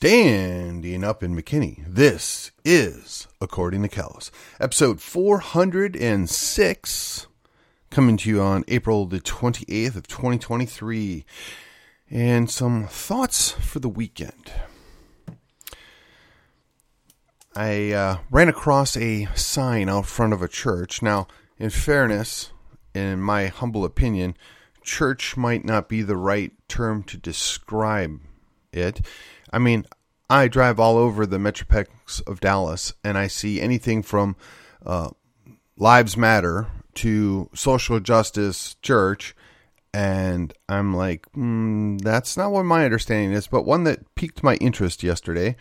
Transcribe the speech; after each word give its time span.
Standing 0.00 1.02
up 1.02 1.24
in 1.24 1.34
McKinney, 1.34 1.82
this 1.84 2.52
is 2.64 3.26
According 3.40 3.82
to 3.82 3.88
Callus, 3.88 4.30
episode 4.60 5.00
406, 5.00 7.26
coming 7.90 8.16
to 8.18 8.30
you 8.30 8.40
on 8.40 8.64
April 8.68 9.06
the 9.06 9.18
28th 9.18 9.96
of 9.96 10.06
2023, 10.06 11.24
and 12.12 12.48
some 12.48 12.86
thoughts 12.86 13.50
for 13.50 13.80
the 13.80 13.88
weekend. 13.88 14.52
I 17.56 17.90
uh, 17.90 18.18
ran 18.30 18.48
across 18.48 18.96
a 18.96 19.26
sign 19.34 19.88
out 19.88 20.06
front 20.06 20.32
of 20.32 20.42
a 20.42 20.48
church. 20.48 21.02
Now, 21.02 21.26
in 21.58 21.70
fairness, 21.70 22.52
in 22.94 23.20
my 23.20 23.48
humble 23.48 23.84
opinion, 23.84 24.36
church 24.80 25.36
might 25.36 25.64
not 25.64 25.88
be 25.88 26.02
the 26.02 26.16
right 26.16 26.52
term 26.68 27.02
to 27.02 27.16
describe 27.16 28.20
it. 28.72 29.00
I 29.52 29.58
mean, 29.58 29.86
I 30.30 30.48
drive 30.48 30.78
all 30.78 30.96
over 30.96 31.26
the 31.26 31.38
Metroplex 31.38 32.26
of 32.26 32.40
Dallas 32.40 32.92
and 33.02 33.16
I 33.16 33.28
see 33.28 33.60
anything 33.60 34.02
from 34.02 34.36
uh, 34.84 35.10
Lives 35.76 36.16
Matter 36.16 36.66
to 36.94 37.48
social 37.54 38.00
justice 38.00 38.76
church. 38.82 39.34
And 39.94 40.52
I'm 40.68 40.94
like, 40.94 41.30
mm, 41.32 42.00
that's 42.00 42.36
not 42.36 42.52
what 42.52 42.64
my 42.64 42.84
understanding 42.84 43.32
is. 43.32 43.46
But 43.46 43.64
one 43.64 43.84
that 43.84 44.14
piqued 44.14 44.42
my 44.42 44.56
interest 44.56 45.02
yesterday 45.02 45.56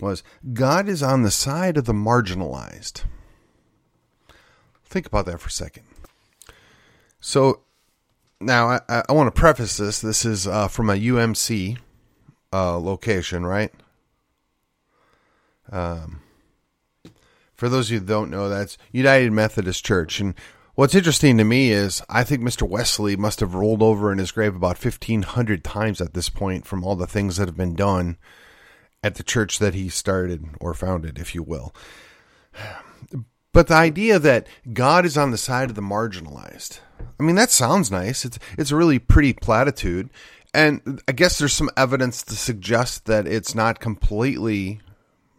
was 0.00 0.22
God 0.52 0.88
is 0.88 1.02
on 1.02 1.22
the 1.22 1.30
side 1.30 1.76
of 1.76 1.84
the 1.84 1.92
marginalized. 1.92 3.02
Think 4.84 5.06
about 5.06 5.26
that 5.26 5.40
for 5.40 5.48
a 5.48 5.52
second. 5.52 5.84
So 7.20 7.60
now 8.40 8.80
I, 8.88 9.02
I 9.08 9.12
want 9.12 9.32
to 9.32 9.38
preface 9.38 9.76
this. 9.76 10.00
This 10.00 10.24
is 10.24 10.46
uh, 10.46 10.68
from 10.68 10.88
a 10.88 10.94
UMC 10.94 11.76
uh, 12.52 12.78
location, 12.78 13.46
right? 13.46 13.72
Um, 15.70 16.22
for 17.54 17.68
those 17.68 17.88
of 17.88 17.92
you 17.92 17.98
who 18.00 18.06
don't 18.06 18.30
know, 18.30 18.48
that's 18.48 18.78
United 18.92 19.32
Methodist 19.32 19.84
Church. 19.84 20.20
And 20.20 20.34
what's 20.74 20.94
interesting 20.94 21.36
to 21.38 21.44
me 21.44 21.70
is 21.70 22.02
I 22.08 22.24
think 22.24 22.42
Mr. 22.42 22.68
Wesley 22.68 23.16
must 23.16 23.40
have 23.40 23.54
rolled 23.54 23.82
over 23.82 24.10
in 24.10 24.18
his 24.18 24.32
grave 24.32 24.56
about 24.56 24.82
1,500 24.82 25.62
times 25.62 26.00
at 26.00 26.14
this 26.14 26.28
point 26.28 26.66
from 26.66 26.84
all 26.84 26.96
the 26.96 27.06
things 27.06 27.36
that 27.36 27.48
have 27.48 27.56
been 27.56 27.74
done 27.74 28.16
at 29.02 29.14
the 29.14 29.22
church 29.22 29.58
that 29.58 29.74
he 29.74 29.88
started 29.88 30.44
or 30.60 30.74
founded, 30.74 31.18
if 31.18 31.34
you 31.34 31.42
will. 31.42 31.74
But 33.52 33.66
the 33.66 33.74
idea 33.74 34.18
that 34.18 34.46
God 34.72 35.04
is 35.04 35.18
on 35.18 35.30
the 35.30 35.38
side 35.38 35.70
of 35.70 35.76
the 35.76 35.82
marginalized, 35.82 36.80
I 37.18 37.22
mean, 37.22 37.36
that 37.36 37.50
sounds 37.50 37.90
nice. 37.90 38.24
It's, 38.24 38.38
it's 38.56 38.70
a 38.70 38.76
really 38.76 38.98
pretty 38.98 39.32
platitude. 39.32 40.10
And 40.52 41.00
I 41.06 41.12
guess 41.12 41.38
there's 41.38 41.52
some 41.52 41.70
evidence 41.76 42.22
to 42.24 42.34
suggest 42.34 43.06
that 43.06 43.26
it's 43.26 43.54
not 43.54 43.80
completely 43.80 44.80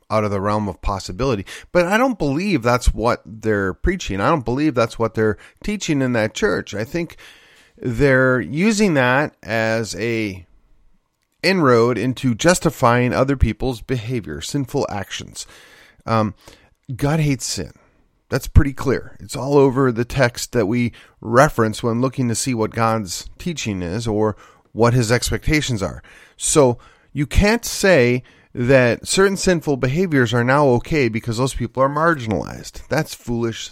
out 0.09 0.23
of 0.23 0.31
the 0.31 0.41
realm 0.41 0.67
of 0.67 0.81
possibility. 0.81 1.45
But 1.71 1.85
I 1.85 1.97
don't 1.97 2.19
believe 2.19 2.63
that's 2.63 2.93
what 2.93 3.21
they're 3.25 3.73
preaching. 3.73 4.19
I 4.19 4.29
don't 4.29 4.45
believe 4.45 4.75
that's 4.75 4.99
what 4.99 5.13
they're 5.15 5.37
teaching 5.63 6.01
in 6.01 6.13
that 6.13 6.33
church. 6.33 6.73
I 6.73 6.83
think 6.83 7.17
they're 7.77 8.39
using 8.39 8.93
that 8.95 9.35
as 9.41 9.95
a 9.95 10.45
inroad 11.41 11.97
into 11.97 12.35
justifying 12.35 13.13
other 13.13 13.35
people's 13.35 13.81
behavior, 13.81 14.41
sinful 14.41 14.85
actions. 14.89 15.47
Um, 16.05 16.35
God 16.95 17.19
hates 17.19 17.45
sin. 17.45 17.71
That's 18.29 18.47
pretty 18.47 18.73
clear. 18.73 19.17
It's 19.19 19.35
all 19.35 19.57
over 19.57 19.91
the 19.91 20.05
text 20.05 20.53
that 20.53 20.67
we 20.67 20.93
reference 21.19 21.83
when 21.83 21.99
looking 21.99 22.29
to 22.29 22.35
see 22.35 22.53
what 22.53 22.71
God's 22.71 23.29
teaching 23.37 23.81
is 23.81 24.07
or 24.07 24.37
what 24.71 24.93
his 24.93 25.11
expectations 25.11 25.81
are. 25.81 26.01
So 26.37 26.77
you 27.13 27.25
can't 27.25 27.65
say 27.65 28.23
that 28.53 29.07
certain 29.07 29.37
sinful 29.37 29.77
behaviors 29.77 30.33
are 30.33 30.43
now 30.43 30.67
okay 30.67 31.07
because 31.07 31.37
those 31.37 31.53
people 31.53 31.81
are 31.83 31.89
marginalized. 31.89 32.87
That's 32.87 33.13
foolish 33.13 33.71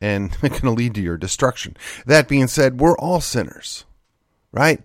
and 0.00 0.32
it's 0.42 0.60
going 0.60 0.62
to 0.62 0.70
lead 0.72 0.94
to 0.96 1.00
your 1.00 1.16
destruction. 1.16 1.76
That 2.04 2.28
being 2.28 2.48
said, 2.48 2.80
we're 2.80 2.98
all 2.98 3.20
sinners, 3.20 3.84
right? 4.50 4.82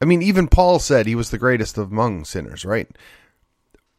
I 0.00 0.04
mean, 0.04 0.22
even 0.22 0.48
Paul 0.48 0.78
said 0.78 1.06
he 1.06 1.14
was 1.14 1.30
the 1.30 1.38
greatest 1.38 1.76
among 1.78 2.24
sinners, 2.24 2.64
right? 2.64 2.88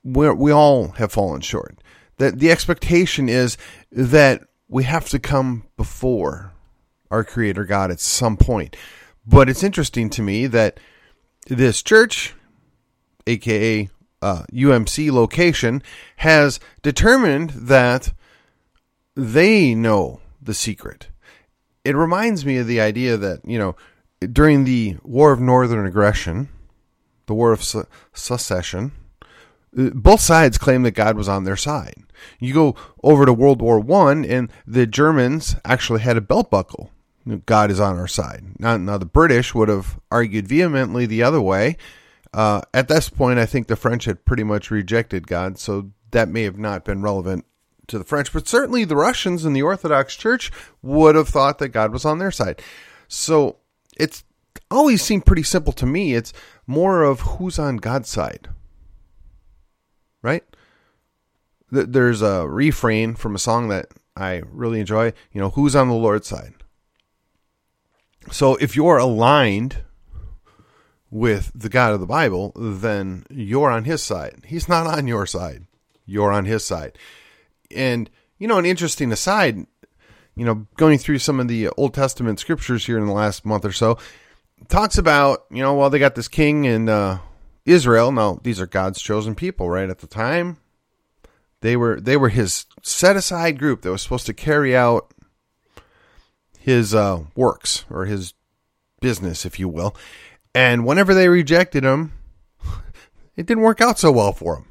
We're, 0.03 0.33
we 0.33 0.51
all 0.51 0.89
have 0.93 1.11
fallen 1.11 1.41
short. 1.41 1.77
That 2.17 2.39
the 2.39 2.51
expectation 2.51 3.27
is 3.27 3.57
that 3.91 4.43
we 4.67 4.83
have 4.83 5.09
to 5.09 5.19
come 5.19 5.65
before 5.77 6.53
our 7.09 7.23
Creator 7.23 7.65
God 7.65 7.91
at 7.91 7.99
some 7.99 8.37
point. 8.37 8.75
But 9.25 9.49
it's 9.49 9.63
interesting 9.63 10.09
to 10.11 10.21
me 10.21 10.47
that 10.47 10.79
this 11.47 11.81
church, 11.81 12.33
aka 13.27 13.89
uh, 14.21 14.43
UMC 14.51 15.11
location, 15.11 15.81
has 16.17 16.59
determined 16.81 17.51
that 17.51 18.13
they 19.15 19.75
know 19.75 20.21
the 20.41 20.53
secret. 20.53 21.07
It 21.83 21.95
reminds 21.95 22.45
me 22.45 22.57
of 22.57 22.67
the 22.67 22.81
idea 22.81 23.17
that, 23.17 23.41
you 23.45 23.57
know, 23.57 23.75
during 24.31 24.63
the 24.63 24.97
War 25.03 25.31
of 25.31 25.39
Northern 25.39 25.85
Aggression, 25.85 26.49
the 27.25 27.33
War 27.33 27.51
of 27.51 27.63
Su- 27.63 27.87
Secession, 28.13 28.91
uh, 29.77 29.89
both 29.93 30.19
sides 30.19 30.57
claim 30.57 30.83
that 30.83 30.91
God 30.91 31.15
was 31.15 31.27
on 31.27 31.43
their 31.43 31.55
side. 31.55 32.03
You 32.39 32.53
go 32.53 32.75
over 33.03 33.25
to 33.25 33.33
World 33.33 33.61
War 33.61 33.79
One, 33.79 34.23
and 34.23 34.51
the 34.67 34.85
Germans 34.85 35.55
actually 35.65 36.01
had 36.01 36.17
a 36.17 36.21
belt 36.21 36.51
buckle 36.51 36.91
God 37.45 37.71
is 37.71 37.79
on 37.79 37.97
our 37.97 38.07
side. 38.07 38.43
Now, 38.59 38.77
now 38.77 38.97
the 38.97 39.05
British 39.05 39.53
would 39.53 39.69
have 39.69 39.99
argued 40.09 40.47
vehemently 40.47 41.05
the 41.05 41.23
other 41.23 41.41
way. 41.41 41.77
Uh, 42.33 42.61
at 42.73 42.87
this 42.87 43.09
point, 43.09 43.39
I 43.39 43.45
think 43.45 43.67
the 43.67 43.75
French 43.75 44.05
had 44.05 44.25
pretty 44.25 44.43
much 44.43 44.71
rejected 44.71 45.27
God, 45.27 45.57
so 45.57 45.91
that 46.11 46.29
may 46.29 46.43
have 46.43 46.57
not 46.57 46.85
been 46.85 47.01
relevant 47.01 47.45
to 47.87 47.97
the 47.97 48.05
French. 48.05 48.31
But 48.31 48.47
certainly 48.47 48.85
the 48.85 48.95
Russians 48.95 49.45
and 49.45 49.55
the 49.55 49.61
Orthodox 49.61 50.15
Church 50.15 50.51
would 50.81 51.15
have 51.15 51.29
thought 51.29 51.59
that 51.59 51.69
God 51.69 51.91
was 51.91 52.05
on 52.05 52.19
their 52.19 52.31
side. 52.31 52.61
So 53.07 53.57
it's 53.97 54.23
always 54.69 55.01
seemed 55.01 55.25
pretty 55.25 55.43
simple 55.43 55.73
to 55.73 55.85
me. 55.85 56.15
It's 56.15 56.33
more 56.65 57.03
of 57.03 57.19
who's 57.21 57.59
on 57.59 57.77
God's 57.77 58.09
side, 58.09 58.49
right? 60.21 60.43
There's 61.69 62.21
a 62.21 62.47
refrain 62.47 63.15
from 63.15 63.35
a 63.35 63.39
song 63.39 63.67
that 63.69 63.87
I 64.15 64.41
really 64.51 64.79
enjoy. 64.79 65.13
You 65.31 65.41
know, 65.41 65.49
who's 65.51 65.75
on 65.75 65.87
the 65.87 65.93
Lord's 65.93 66.27
side? 66.27 66.53
So 68.29 68.55
if 68.57 68.75
you're 68.75 68.97
aligned 68.97 69.77
with 71.09 71.51
the 71.53 71.69
God 71.69 71.93
of 71.93 71.99
the 71.99 72.05
Bible, 72.05 72.53
then 72.55 73.25
you're 73.29 73.71
on 73.71 73.83
his 73.83 74.01
side. 74.01 74.43
He's 74.45 74.69
not 74.69 74.87
on 74.87 75.07
your 75.07 75.25
side. 75.25 75.65
You're 76.05 76.31
on 76.31 76.45
his 76.45 76.63
side. 76.63 76.97
And, 77.75 78.09
you 78.37 78.47
know, 78.47 78.57
an 78.57 78.65
interesting 78.65 79.11
aside, 79.11 79.65
you 80.35 80.45
know, 80.45 80.67
going 80.77 80.97
through 80.97 81.19
some 81.19 81.39
of 81.39 81.47
the 81.47 81.69
Old 81.69 81.93
Testament 81.93 82.39
scriptures 82.39 82.85
here 82.85 82.97
in 82.97 83.05
the 83.05 83.13
last 83.13 83.45
month 83.45 83.65
or 83.65 83.71
so, 83.71 83.97
talks 84.67 84.97
about, 84.97 85.45
you 85.51 85.61
know, 85.61 85.73
well, 85.73 85.89
they 85.89 85.99
got 85.99 86.15
this 86.15 86.27
king 86.27 86.65
in 86.65 86.87
uh, 86.87 87.19
Israel. 87.65 88.11
Now, 88.11 88.39
these 88.43 88.61
are 88.61 88.67
God's 88.67 89.01
chosen 89.01 89.35
people, 89.35 89.69
right? 89.69 89.89
At 89.89 89.99
the 89.99 90.07
time, 90.07 90.57
they 91.61 91.75
were 91.75 91.99
they 91.99 92.17
were 92.17 92.29
his 92.29 92.65
set 92.81 93.15
aside 93.15 93.59
group 93.59 93.81
that 93.81 93.91
was 93.91 94.01
supposed 94.01 94.25
to 94.25 94.33
carry 94.33 94.75
out 94.75 95.13
his 96.61 96.93
uh, 96.93 97.23
works 97.35 97.85
or 97.89 98.05
his 98.05 98.33
business, 99.01 99.45
if 99.45 99.59
you 99.59 99.67
will. 99.67 99.95
And 100.53 100.85
whenever 100.85 101.13
they 101.13 101.27
rejected 101.27 101.83
him, 101.83 102.13
it 103.35 103.47
didn't 103.47 103.63
work 103.63 103.81
out 103.81 103.97
so 103.97 104.11
well 104.11 104.31
for 104.31 104.57
him. 104.57 104.65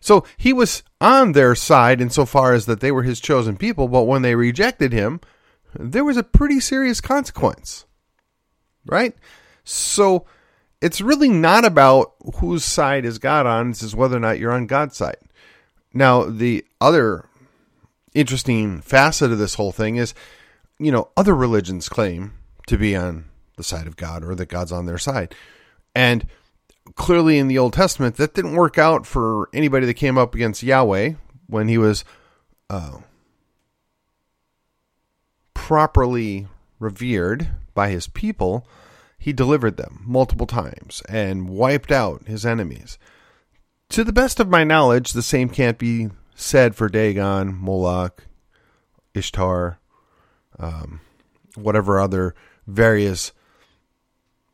So 0.00 0.24
he 0.36 0.52
was 0.52 0.82
on 1.00 1.32
their 1.32 1.54
side 1.54 2.00
insofar 2.00 2.54
as 2.54 2.66
that 2.66 2.80
they 2.80 2.90
were 2.90 3.02
his 3.02 3.20
chosen 3.20 3.56
people, 3.56 3.88
but 3.88 4.04
when 4.04 4.22
they 4.22 4.34
rejected 4.34 4.92
him, 4.92 5.20
there 5.78 6.04
was 6.04 6.16
a 6.16 6.22
pretty 6.22 6.60
serious 6.60 7.00
consequence. 7.00 7.84
Right? 8.86 9.14
So 9.64 10.24
it's 10.80 11.02
really 11.02 11.28
not 11.28 11.66
about 11.66 12.14
whose 12.36 12.64
side 12.64 13.04
is 13.04 13.18
God 13.18 13.44
on, 13.44 13.70
it's 13.70 13.82
is 13.82 13.94
whether 13.94 14.16
or 14.16 14.20
not 14.20 14.38
you're 14.38 14.52
on 14.52 14.66
God's 14.66 14.96
side. 14.96 15.18
Now, 15.92 16.24
the 16.24 16.64
other 16.80 17.26
interesting 18.14 18.80
facet 18.80 19.32
of 19.32 19.38
this 19.38 19.54
whole 19.54 19.72
thing 19.72 19.96
is 19.96 20.14
you 20.78 20.92
know, 20.92 21.08
other 21.16 21.34
religions 21.34 21.88
claim 21.88 22.34
to 22.66 22.78
be 22.78 22.94
on 22.94 23.24
the 23.56 23.64
side 23.64 23.86
of 23.86 23.96
God 23.96 24.22
or 24.22 24.34
that 24.34 24.48
God's 24.48 24.72
on 24.72 24.86
their 24.86 24.98
side. 24.98 25.34
And 25.94 26.26
clearly 26.94 27.38
in 27.38 27.48
the 27.48 27.58
Old 27.58 27.72
Testament, 27.72 28.16
that 28.16 28.34
didn't 28.34 28.54
work 28.54 28.78
out 28.78 29.06
for 29.06 29.48
anybody 29.52 29.86
that 29.86 29.94
came 29.94 30.16
up 30.16 30.34
against 30.34 30.62
Yahweh 30.62 31.14
when 31.46 31.68
he 31.68 31.78
was 31.78 32.04
uh, 32.70 32.98
properly 35.54 36.46
revered 36.78 37.48
by 37.74 37.90
his 37.90 38.06
people. 38.06 38.66
He 39.18 39.32
delivered 39.32 39.76
them 39.76 40.02
multiple 40.06 40.46
times 40.46 41.02
and 41.08 41.48
wiped 41.48 41.90
out 41.90 42.26
his 42.26 42.46
enemies. 42.46 42.98
To 43.90 44.04
the 44.04 44.12
best 44.12 44.38
of 44.38 44.48
my 44.48 44.64
knowledge, 44.64 45.12
the 45.12 45.22
same 45.22 45.48
can't 45.48 45.78
be 45.78 46.08
said 46.34 46.76
for 46.76 46.88
Dagon, 46.88 47.54
Moloch, 47.54 48.24
Ishtar, 49.14 49.80
um, 50.58 51.00
whatever 51.54 52.00
other 52.00 52.34
various, 52.66 53.32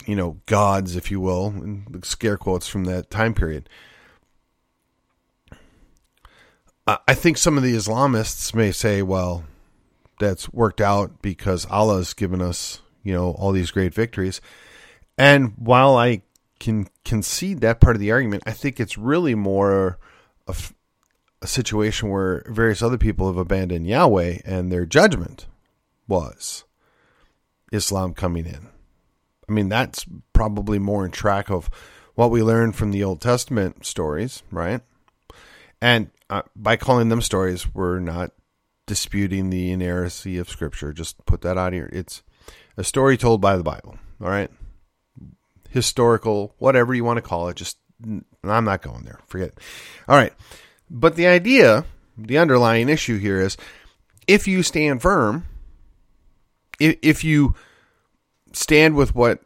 you 0.06 0.16
know, 0.16 0.40
gods, 0.46 0.96
if 0.96 1.10
you 1.10 1.20
will, 1.20 1.54
scare 2.02 2.36
quotes 2.36 2.68
from 2.68 2.84
that 2.84 3.10
time 3.10 3.34
period. 3.34 3.68
I 6.86 7.14
think 7.14 7.38
some 7.38 7.56
of 7.56 7.62
the 7.62 7.74
Islamists 7.74 8.54
may 8.54 8.70
say, 8.70 9.00
well, 9.00 9.44
that's 10.20 10.52
worked 10.52 10.82
out 10.82 11.22
because 11.22 11.66
Allah's 11.66 12.12
given 12.12 12.42
us, 12.42 12.82
you 13.02 13.14
know, 13.14 13.30
all 13.32 13.52
these 13.52 13.70
great 13.70 13.94
victories. 13.94 14.42
And 15.16 15.54
while 15.56 15.96
I 15.96 16.22
can 16.60 16.88
concede 17.04 17.60
that 17.60 17.80
part 17.80 17.96
of 17.96 18.00
the 18.00 18.12
argument, 18.12 18.42
I 18.46 18.52
think 18.52 18.78
it's 18.78 18.98
really 18.98 19.34
more 19.34 19.98
a, 20.46 20.54
a 21.40 21.46
situation 21.46 22.10
where 22.10 22.44
various 22.48 22.82
other 22.82 22.98
people 22.98 23.28
have 23.28 23.38
abandoned 23.38 23.86
Yahweh 23.86 24.40
and 24.44 24.70
their 24.70 24.84
judgment 24.84 25.46
was 26.06 26.64
Islam 27.72 28.14
coming 28.14 28.46
in. 28.46 28.68
I 29.48 29.52
mean, 29.52 29.68
that's 29.68 30.06
probably 30.32 30.78
more 30.78 31.04
in 31.04 31.10
track 31.10 31.50
of 31.50 31.68
what 32.14 32.30
we 32.30 32.42
learned 32.42 32.76
from 32.76 32.92
the 32.92 33.04
Old 33.04 33.20
Testament 33.20 33.84
stories, 33.84 34.42
right? 34.50 34.80
And 35.80 36.10
uh, 36.30 36.42
by 36.56 36.76
calling 36.76 37.08
them 37.08 37.20
stories, 37.20 37.72
we're 37.74 37.98
not 37.98 38.30
disputing 38.86 39.50
the 39.50 39.70
inerrancy 39.70 40.38
of 40.38 40.48
Scripture. 40.48 40.92
Just 40.92 41.24
put 41.26 41.42
that 41.42 41.58
out 41.58 41.72
here. 41.72 41.90
It's 41.92 42.22
a 42.76 42.84
story 42.84 43.16
told 43.16 43.40
by 43.40 43.56
the 43.56 43.62
Bible, 43.62 43.98
all 44.20 44.28
right? 44.28 44.50
Historical, 45.70 46.54
whatever 46.58 46.94
you 46.94 47.04
want 47.04 47.18
to 47.18 47.22
call 47.22 47.48
it. 47.48 47.56
Just, 47.56 47.78
I'm 48.04 48.64
not 48.64 48.82
going 48.82 49.04
there. 49.04 49.20
Forget 49.26 49.48
it. 49.48 49.58
All 50.08 50.16
right. 50.16 50.32
But 50.88 51.16
the 51.16 51.26
idea, 51.26 51.84
the 52.16 52.38
underlying 52.38 52.88
issue 52.88 53.18
here 53.18 53.40
is 53.40 53.56
if 54.26 54.46
you 54.46 54.62
stand 54.62 55.02
firm, 55.02 55.46
if, 56.78 57.24
you 57.24 57.54
stand 58.52 58.96
with 58.96 59.14
what 59.14 59.40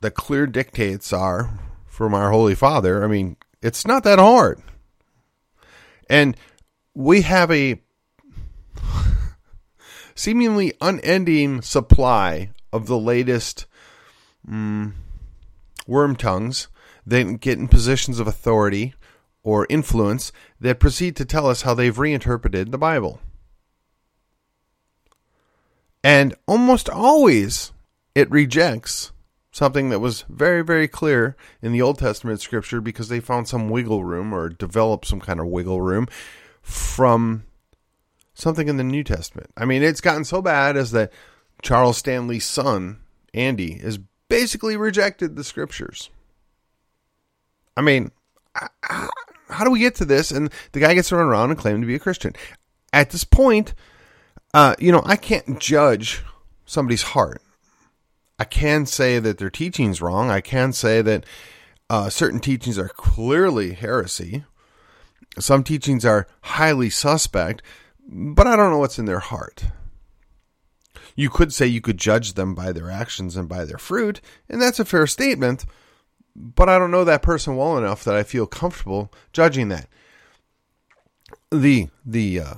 the 0.00 0.10
clear 0.10 0.46
dictates 0.46 1.12
are 1.12 1.58
from 1.86 2.14
our 2.14 2.30
Holy 2.30 2.54
Father, 2.54 3.04
I 3.04 3.06
mean, 3.06 3.36
it's 3.62 3.86
not 3.86 4.04
that 4.04 4.18
hard. 4.18 4.60
And 6.08 6.36
we 6.94 7.22
have 7.22 7.50
a 7.50 7.80
seemingly 10.14 10.72
unending 10.80 11.62
supply 11.62 12.50
of 12.72 12.86
the 12.86 12.98
latest 12.98 13.66
mm, 14.48 14.92
Wormtongues 15.88 16.68
that 17.06 17.40
get 17.40 17.58
in 17.58 17.68
positions 17.68 18.20
of 18.20 18.26
authority 18.26 18.94
or 19.42 19.66
influence 19.68 20.32
that 20.60 20.80
proceed 20.80 21.16
to 21.16 21.24
tell 21.24 21.46
us 21.46 21.62
how 21.62 21.74
they've 21.74 21.98
reinterpreted 21.98 22.70
the 22.70 22.78
Bible. 22.78 23.20
And 26.02 26.34
almost 26.46 26.88
always 26.88 27.72
it 28.14 28.30
rejects 28.30 29.12
something 29.52 29.90
that 29.90 30.00
was 30.00 30.24
very, 30.28 30.62
very 30.62 30.88
clear 30.88 31.36
in 31.60 31.72
the 31.72 31.82
Old 31.82 31.98
Testament 31.98 32.40
scripture 32.40 32.80
because 32.80 33.08
they 33.08 33.20
found 33.20 33.48
some 33.48 33.68
wiggle 33.68 34.04
room 34.04 34.32
or 34.32 34.48
developed 34.48 35.06
some 35.06 35.20
kind 35.20 35.40
of 35.40 35.46
wiggle 35.46 35.80
room 35.80 36.06
from 36.62 37.44
something 38.34 38.68
in 38.68 38.76
the 38.76 38.84
New 38.84 39.04
Testament. 39.04 39.50
I 39.56 39.64
mean, 39.64 39.82
it's 39.82 40.00
gotten 40.00 40.24
so 40.24 40.40
bad 40.40 40.76
as 40.76 40.92
that 40.92 41.12
Charles 41.62 41.98
Stanley's 41.98 42.46
son, 42.46 43.00
Andy, 43.34 43.78
has 43.78 43.98
basically 44.28 44.76
rejected 44.76 45.36
the 45.36 45.44
scriptures. 45.44 46.10
I 47.76 47.82
mean, 47.82 48.10
how 49.48 49.64
do 49.64 49.70
we 49.70 49.80
get 49.80 49.96
to 49.96 50.04
this? 50.04 50.30
And 50.30 50.50
the 50.72 50.80
guy 50.80 50.94
gets 50.94 51.08
to 51.10 51.16
run 51.16 51.26
around 51.26 51.50
and 51.50 51.58
claim 51.58 51.80
to 51.80 51.86
be 51.86 51.94
a 51.94 52.00
Christian. 52.00 52.34
At 52.92 53.10
this 53.10 53.24
point, 53.24 53.74
uh, 54.52 54.74
you 54.78 54.92
know, 54.92 55.02
I 55.04 55.16
can't 55.16 55.60
judge 55.60 56.22
somebody's 56.64 57.02
heart. 57.02 57.42
I 58.38 58.44
can 58.44 58.86
say 58.86 59.18
that 59.18 59.38
their 59.38 59.50
teaching's 59.50 60.00
wrong. 60.00 60.30
I 60.30 60.40
can 60.40 60.72
say 60.72 61.02
that 61.02 61.26
uh, 61.90 62.08
certain 62.08 62.40
teachings 62.40 62.78
are 62.78 62.88
clearly 62.88 63.72
heresy. 63.72 64.44
Some 65.38 65.62
teachings 65.62 66.04
are 66.04 66.26
highly 66.42 66.90
suspect, 66.90 67.62
but 68.08 68.46
I 68.46 68.56
don't 68.56 68.70
know 68.70 68.78
what's 68.78 68.98
in 68.98 69.04
their 69.04 69.20
heart. 69.20 69.64
You 71.14 71.28
could 71.28 71.52
say 71.52 71.66
you 71.66 71.80
could 71.80 71.98
judge 71.98 72.32
them 72.32 72.54
by 72.54 72.72
their 72.72 72.90
actions 72.90 73.36
and 73.36 73.48
by 73.48 73.64
their 73.64 73.78
fruit, 73.78 74.20
and 74.48 74.60
that's 74.60 74.80
a 74.80 74.84
fair 74.84 75.06
statement, 75.06 75.66
but 76.34 76.68
I 76.68 76.78
don't 76.78 76.90
know 76.90 77.04
that 77.04 77.22
person 77.22 77.56
well 77.56 77.76
enough 77.76 78.04
that 78.04 78.16
I 78.16 78.22
feel 78.22 78.46
comfortable 78.46 79.12
judging 79.32 79.68
that. 79.68 79.88
The 81.50 81.88
the 82.06 82.40
uh, 82.40 82.54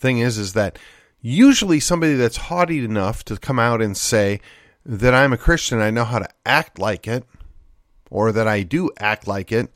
thing 0.00 0.18
is 0.18 0.38
is 0.38 0.54
that 0.54 0.78
usually 1.20 1.78
somebody 1.78 2.14
that's 2.14 2.36
haughty 2.36 2.84
enough 2.84 3.24
to 3.24 3.36
come 3.36 3.58
out 3.58 3.82
and 3.82 3.96
say 3.96 4.40
that 4.84 5.14
I'm 5.14 5.32
a 5.32 5.38
Christian, 5.38 5.80
I 5.80 5.90
know 5.90 6.04
how 6.04 6.18
to 6.18 6.28
act 6.46 6.78
like 6.78 7.06
it, 7.06 7.24
or 8.10 8.32
that 8.32 8.48
I 8.48 8.62
do 8.62 8.90
act 8.98 9.26
like 9.28 9.52
it, 9.52 9.72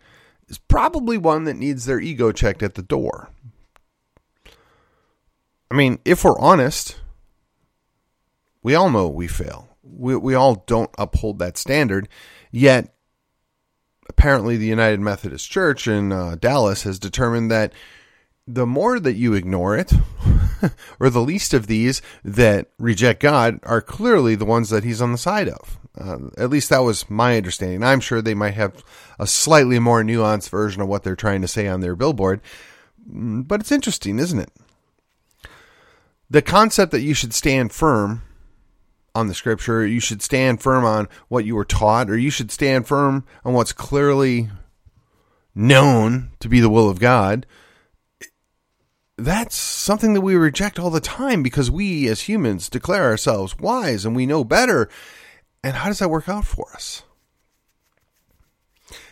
is 0.48 0.58
probably 0.58 1.18
one 1.18 1.44
that 1.44 1.56
needs 1.56 1.84
their 1.84 2.00
ego 2.00 2.32
checked 2.32 2.62
at 2.62 2.74
the 2.74 2.82
door. 2.82 3.30
I 5.70 5.74
mean, 5.74 5.98
if 6.04 6.24
we're 6.24 6.38
honest, 6.38 7.00
we 8.62 8.74
all 8.74 8.90
know 8.90 9.08
we 9.08 9.26
fail. 9.26 9.68
We, 9.82 10.16
we 10.16 10.34
all 10.34 10.64
don't 10.66 10.90
uphold 10.98 11.38
that 11.38 11.58
standard. 11.58 12.08
Yet, 12.50 12.94
apparently, 14.08 14.56
the 14.56 14.66
United 14.66 15.00
Methodist 15.00 15.50
Church 15.50 15.86
in 15.86 16.12
uh, 16.12 16.36
Dallas 16.36 16.84
has 16.84 16.98
determined 16.98 17.50
that 17.50 17.72
the 18.46 18.66
more 18.66 19.00
that 19.00 19.14
you 19.14 19.34
ignore 19.34 19.76
it, 19.76 19.92
or 21.00 21.10
the 21.10 21.20
least 21.20 21.54
of 21.54 21.66
these 21.66 22.02
that 22.22 22.68
reject 22.78 23.20
God, 23.20 23.58
are 23.62 23.80
clearly 23.80 24.34
the 24.34 24.44
ones 24.44 24.70
that 24.70 24.84
he's 24.84 25.00
on 25.00 25.12
the 25.12 25.18
side 25.18 25.48
of. 25.48 25.78
Uh, 25.96 26.30
at 26.36 26.50
least 26.50 26.70
that 26.70 26.80
was 26.80 27.08
my 27.08 27.36
understanding. 27.36 27.82
I'm 27.82 28.00
sure 28.00 28.20
they 28.20 28.34
might 28.34 28.54
have 28.54 28.84
a 29.18 29.26
slightly 29.26 29.78
more 29.78 30.02
nuanced 30.02 30.50
version 30.50 30.82
of 30.82 30.88
what 30.88 31.04
they're 31.04 31.16
trying 31.16 31.40
to 31.42 31.48
say 31.48 31.68
on 31.68 31.80
their 31.80 31.94
billboard, 31.94 32.40
mm, 33.08 33.46
but 33.46 33.60
it's 33.60 33.72
interesting, 33.72 34.18
isn't 34.18 34.40
it? 34.40 34.50
The 36.28 36.42
concept 36.42 36.90
that 36.92 37.02
you 37.02 37.14
should 37.14 37.32
stand 37.32 37.72
firm 37.72 38.22
on 39.14 39.28
the 39.28 39.34
scripture, 39.34 39.86
you 39.86 40.00
should 40.00 40.20
stand 40.20 40.60
firm 40.60 40.84
on 40.84 41.08
what 41.28 41.44
you 41.44 41.54
were 41.54 41.64
taught, 41.64 42.10
or 42.10 42.18
you 42.18 42.30
should 42.30 42.50
stand 42.50 42.88
firm 42.88 43.24
on 43.44 43.54
what's 43.54 43.72
clearly 43.72 44.50
known 45.54 46.32
to 46.40 46.48
be 46.48 46.58
the 46.58 46.70
will 46.70 46.90
of 46.90 46.98
God 46.98 47.46
that's 49.16 49.54
something 49.54 50.14
that 50.14 50.20
we 50.20 50.34
reject 50.34 50.78
all 50.78 50.90
the 50.90 51.00
time 51.00 51.42
because 51.42 51.70
we 51.70 52.08
as 52.08 52.22
humans 52.22 52.68
declare 52.68 53.04
ourselves 53.04 53.56
wise 53.58 54.04
and 54.04 54.16
we 54.16 54.26
know 54.26 54.44
better. 54.44 54.88
And 55.62 55.76
how 55.76 55.88
does 55.88 56.00
that 56.00 56.10
work 56.10 56.28
out 56.28 56.44
for 56.44 56.70
us? 56.74 57.02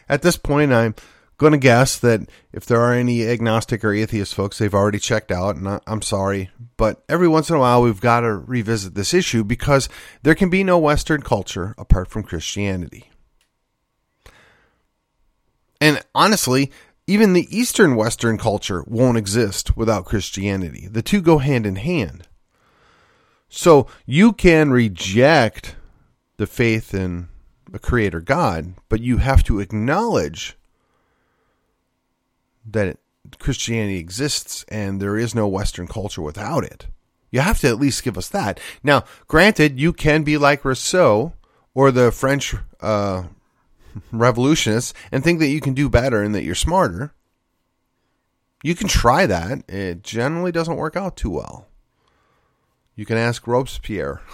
At 0.09 0.23
this 0.23 0.37
point, 0.37 0.73
I'm 0.73 0.95
going 1.39 1.53
to 1.53 1.59
guess 1.59 1.99
that 2.01 2.21
if 2.53 2.67
there 2.67 2.81
are 2.81 2.93
any 2.93 3.27
agnostic 3.27 3.85
or 3.85 3.93
atheist 3.93 4.35
folks, 4.35 4.59
they've 4.59 4.75
already 4.75 4.99
checked 4.99 5.31
out, 5.31 5.57
and 5.57 5.81
I'm 5.87 6.03
sorry. 6.03 6.51
But 6.77 7.03
every 7.09 7.29
once 7.29 7.49
in 7.49 7.57
a 7.57 7.61
while, 7.61 7.83
we've 7.83 8.01
got 8.01 8.21
to 8.21 8.33
revisit 8.33 8.95
this 8.95 9.15
issue 9.15 9.43
because 9.45 9.89
there 10.23 10.35
can 10.35 10.51
be 10.51 10.63
no 10.63 10.79
Western 10.79 11.23
culture 11.23 11.75
apart 11.79 12.11
from 12.11 12.25
Christianity. 12.25 13.11
And 15.81 16.01
honestly, 16.15 16.71
even 17.07 17.33
the 17.33 17.49
Eastern 17.57 17.97
Western 17.97 18.39
culture 18.39 18.85
won't 18.87 19.19
exist 19.19 19.77
without 19.77 20.05
Christianity. 20.05 20.87
The 20.87 21.03
two 21.03 21.21
go 21.21 21.39
hand 21.39 21.67
in 21.67 21.77
hand. 21.77 22.29
So 23.49 23.87
you 24.07 24.33
can 24.33 24.71
reject 24.71 25.77
the 26.37 26.47
faith 26.47 26.95
in 26.95 27.29
a 27.73 27.79
creator 27.79 28.21
God, 28.21 28.75
but 28.89 29.01
you 29.01 29.19
have 29.19 29.43
to 29.45 29.61
acknowledge 29.61 30.57
that 32.65 32.99
Christianity 33.39 33.99
exists 33.99 34.65
and 34.69 35.01
there 35.01 35.17
is 35.17 35.35
no 35.35 35.49
Western 35.49 35.87
culture 35.87 36.23
without 36.23 36.65
it. 36.65 36.87
You 37.31 37.41
have 37.41 37.61
to 37.61 37.69
at 37.69 37.81
least 37.81 38.05
give 38.05 38.19
us 38.19 38.29
that. 38.29 38.61
Now, 38.83 39.05
granted, 39.27 39.81
you 39.81 39.93
can 39.93 40.23
be 40.23 40.37
like 40.39 40.65
Rousseau 40.65 41.33
or 41.75 41.91
the 41.91 42.13
French 42.13 42.55
uh, 42.81 43.25
revolutionists 44.11 44.95
and 45.11 45.23
think 45.23 45.39
that 45.41 45.49
you 45.49 45.61
can 45.61 45.75
do 45.75 45.89
better 45.89 46.23
and 46.23 46.35
that 46.35 46.45
you're 46.45 46.55
smarter. 46.55 47.13
You 48.63 48.75
can 48.75 48.89
try 48.89 49.27
that. 49.27 49.69
It 49.69 50.03
generally 50.03 50.53
doesn't 50.53 50.77
work 50.77 50.97
out 50.97 51.17
too 51.17 51.31
well. 51.31 51.67
You 52.95 53.07
can 53.07 53.17
ask 53.17 53.47
Robespierre. 53.47 54.21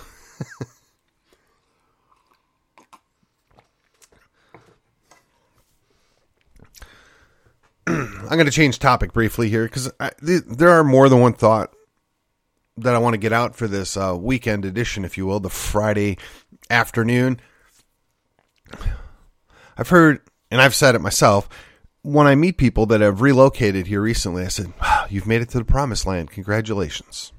I'm 7.87 8.37
going 8.37 8.45
to 8.45 8.51
change 8.51 8.79
topic 8.79 9.15
briefly 9.15 9.49
here 9.49 9.65
because 9.65 9.91
th- 10.25 10.43
there 10.47 10.71
are 10.71 10.85
more 10.85 11.09
than 11.09 11.21
one 11.21 11.33
thought 11.33 11.73
that 12.77 12.95
I 12.95 12.99
want 12.99 13.15
to 13.15 13.19
get 13.19 13.33
out 13.33 13.57
for 13.57 13.67
this 13.67 13.97
uh, 13.97 14.15
weekend 14.19 14.65
edition, 14.67 15.05
if 15.05 15.17
you 15.17 15.25
will, 15.25 15.41
the 15.41 15.49
Friday 15.49 16.19
afternoon. 16.69 17.41
I've 19.79 19.89
heard, 19.89 20.21
and 20.51 20.61
I've 20.61 20.75
said 20.75 20.95
it 20.95 21.01
myself, 21.01 21.49
when 22.03 22.27
I 22.27 22.35
meet 22.35 22.59
people 22.59 22.85
that 22.87 23.01
have 23.01 23.21
relocated 23.21 23.87
here 23.87 24.01
recently, 24.01 24.45
I 24.45 24.49
said, 24.49 24.73
wow, 24.81 25.07
you've 25.09 25.27
made 25.27 25.41
it 25.41 25.51
to 25.51 25.59
the 25.59 25.65
promised 25.65 26.05
land. 26.05 26.31
Congratulations. 26.31 27.33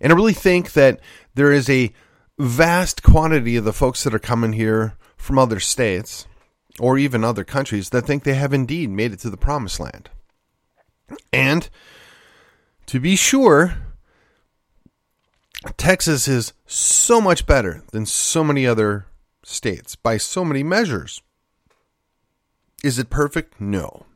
And 0.00 0.12
I 0.12 0.16
really 0.16 0.32
think 0.32 0.72
that 0.72 1.00
there 1.34 1.52
is 1.52 1.68
a 1.68 1.92
vast 2.38 3.02
quantity 3.02 3.56
of 3.56 3.64
the 3.64 3.72
folks 3.72 4.02
that 4.04 4.14
are 4.14 4.18
coming 4.18 4.54
here 4.54 4.96
from 5.16 5.38
other 5.38 5.60
states 5.60 6.26
or 6.80 6.98
even 6.98 7.22
other 7.22 7.44
countries 7.44 7.90
that 7.90 8.06
think 8.06 8.24
they 8.24 8.34
have 8.34 8.54
indeed 8.54 8.90
made 8.90 9.12
it 9.12 9.18
to 9.20 9.30
the 9.30 9.36
promised 9.36 9.78
land. 9.78 10.08
And 11.32 11.68
to 12.86 12.98
be 12.98 13.16
sure, 13.16 13.76
Texas 15.76 16.26
is 16.26 16.52
so 16.66 17.20
much 17.20 17.46
better 17.46 17.82
than 17.92 18.06
so 18.06 18.42
many 18.42 18.66
other 18.66 19.06
states 19.44 19.96
by 19.96 20.16
so 20.16 20.44
many 20.44 20.62
measures. 20.62 21.22
Is 22.82 22.98
it 22.98 23.10
perfect? 23.10 23.60
No. 23.60 24.06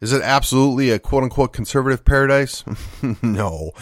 Is 0.00 0.12
it 0.12 0.22
absolutely 0.22 0.90
a 0.90 0.98
quote 0.98 1.24
unquote 1.24 1.52
conservative 1.52 2.04
paradise? 2.04 2.64
no. 3.22 3.72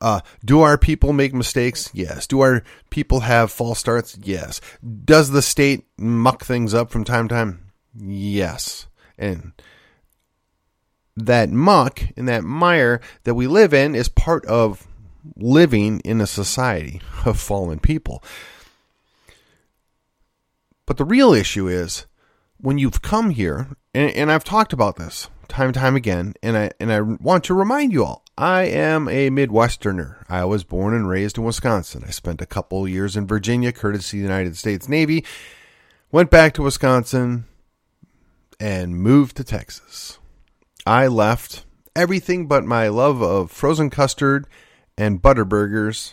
Uh, 0.00 0.20
do 0.44 0.60
our 0.60 0.76
people 0.76 1.12
make 1.12 1.32
mistakes? 1.32 1.88
Yes. 1.94 2.26
Do 2.26 2.40
our 2.40 2.62
people 2.90 3.20
have 3.20 3.52
false 3.52 3.78
starts? 3.78 4.18
Yes. 4.22 4.60
Does 5.04 5.30
the 5.30 5.42
state 5.42 5.86
muck 5.96 6.44
things 6.44 6.74
up 6.74 6.90
from 6.90 7.04
time 7.04 7.28
to 7.28 7.34
time? 7.34 7.72
Yes. 7.94 8.88
And 9.16 9.52
that 11.16 11.50
muck 11.50 12.02
and 12.16 12.28
that 12.28 12.42
mire 12.42 13.00
that 13.24 13.34
we 13.34 13.46
live 13.46 13.72
in 13.72 13.94
is 13.94 14.08
part 14.08 14.44
of 14.46 14.86
living 15.36 16.00
in 16.00 16.20
a 16.20 16.26
society 16.26 17.00
of 17.24 17.38
fallen 17.38 17.78
people. 17.78 18.22
But 20.92 20.98
the 20.98 21.04
real 21.06 21.32
issue 21.32 21.68
is 21.68 22.04
when 22.58 22.76
you've 22.76 23.00
come 23.00 23.30
here, 23.30 23.66
and, 23.94 24.10
and, 24.10 24.30
I've 24.30 24.44
talked 24.44 24.74
about 24.74 24.96
this 24.96 25.30
time 25.48 25.68
and 25.68 25.74
time 25.74 25.96
again, 25.96 26.34
and 26.42 26.54
I 26.54 26.70
and 26.78 26.92
I 26.92 27.00
want 27.00 27.44
to 27.44 27.54
remind 27.54 27.94
you 27.94 28.04
all, 28.04 28.22
I 28.36 28.64
am 28.64 29.08
a 29.08 29.30
Midwesterner. 29.30 30.22
I 30.28 30.44
was 30.44 30.64
born 30.64 30.92
and 30.92 31.08
raised 31.08 31.38
in 31.38 31.44
Wisconsin. 31.44 32.04
I 32.06 32.10
spent 32.10 32.42
a 32.42 32.46
couple 32.46 32.86
years 32.86 33.16
in 33.16 33.26
Virginia, 33.26 33.72
courtesy 33.72 34.18
of 34.18 34.20
the 34.20 34.28
United 34.28 34.58
States 34.58 34.86
Navy. 34.86 35.24
Went 36.10 36.28
back 36.28 36.52
to 36.52 36.62
Wisconsin 36.62 37.46
and 38.60 38.94
moved 38.94 39.38
to 39.38 39.44
Texas. 39.44 40.18
I 40.86 41.06
left 41.06 41.64
everything 41.96 42.48
but 42.48 42.66
my 42.66 42.88
love 42.88 43.22
of 43.22 43.50
frozen 43.50 43.88
custard 43.88 44.46
and 44.98 45.22
Butterburgers 45.22 46.12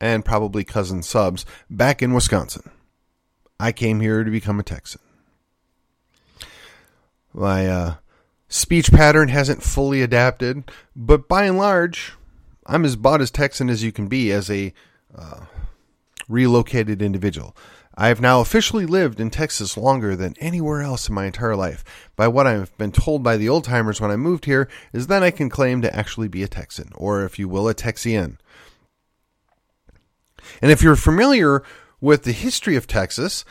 and 0.00 0.24
probably 0.24 0.64
Cousins 0.64 1.08
Subs 1.08 1.46
back 1.70 2.02
in 2.02 2.12
Wisconsin. 2.12 2.68
I 3.60 3.72
came 3.72 4.00
here 4.00 4.24
to 4.24 4.30
become 4.30 4.58
a 4.58 4.62
Texan. 4.62 5.02
My 7.34 7.68
uh, 7.68 7.94
speech 8.48 8.90
pattern 8.90 9.28
hasn't 9.28 9.62
fully 9.62 10.00
adapted, 10.00 10.70
but 10.96 11.28
by 11.28 11.44
and 11.44 11.58
large, 11.58 12.14
I'm 12.64 12.86
as 12.86 12.94
about 12.94 13.20
as 13.20 13.30
Texan 13.30 13.68
as 13.68 13.84
you 13.84 13.92
can 13.92 14.08
be 14.08 14.32
as 14.32 14.50
a 14.50 14.72
uh, 15.14 15.40
relocated 16.26 17.02
individual. 17.02 17.54
I 17.94 18.08
have 18.08 18.20
now 18.20 18.40
officially 18.40 18.86
lived 18.86 19.20
in 19.20 19.28
Texas 19.28 19.76
longer 19.76 20.16
than 20.16 20.34
anywhere 20.40 20.80
else 20.80 21.10
in 21.10 21.14
my 21.14 21.26
entire 21.26 21.54
life. 21.54 21.84
By 22.16 22.28
what 22.28 22.46
I've 22.46 22.76
been 22.78 22.92
told 22.92 23.22
by 23.22 23.36
the 23.36 23.50
old 23.50 23.64
timers 23.64 24.00
when 24.00 24.10
I 24.10 24.16
moved 24.16 24.46
here 24.46 24.70
is 24.94 25.08
that 25.08 25.22
I 25.22 25.30
can 25.30 25.50
claim 25.50 25.82
to 25.82 25.94
actually 25.94 26.28
be 26.28 26.42
a 26.42 26.48
Texan, 26.48 26.92
or 26.94 27.24
if 27.24 27.38
you 27.38 27.46
will, 27.46 27.68
a 27.68 27.74
Texian. 27.74 28.38
And 30.62 30.72
if 30.72 30.82
you're 30.82 30.96
familiar 30.96 31.62
with 32.00 32.24
the 32.24 32.32
history 32.32 32.76
of 32.76 32.86
Texas, 32.86 33.44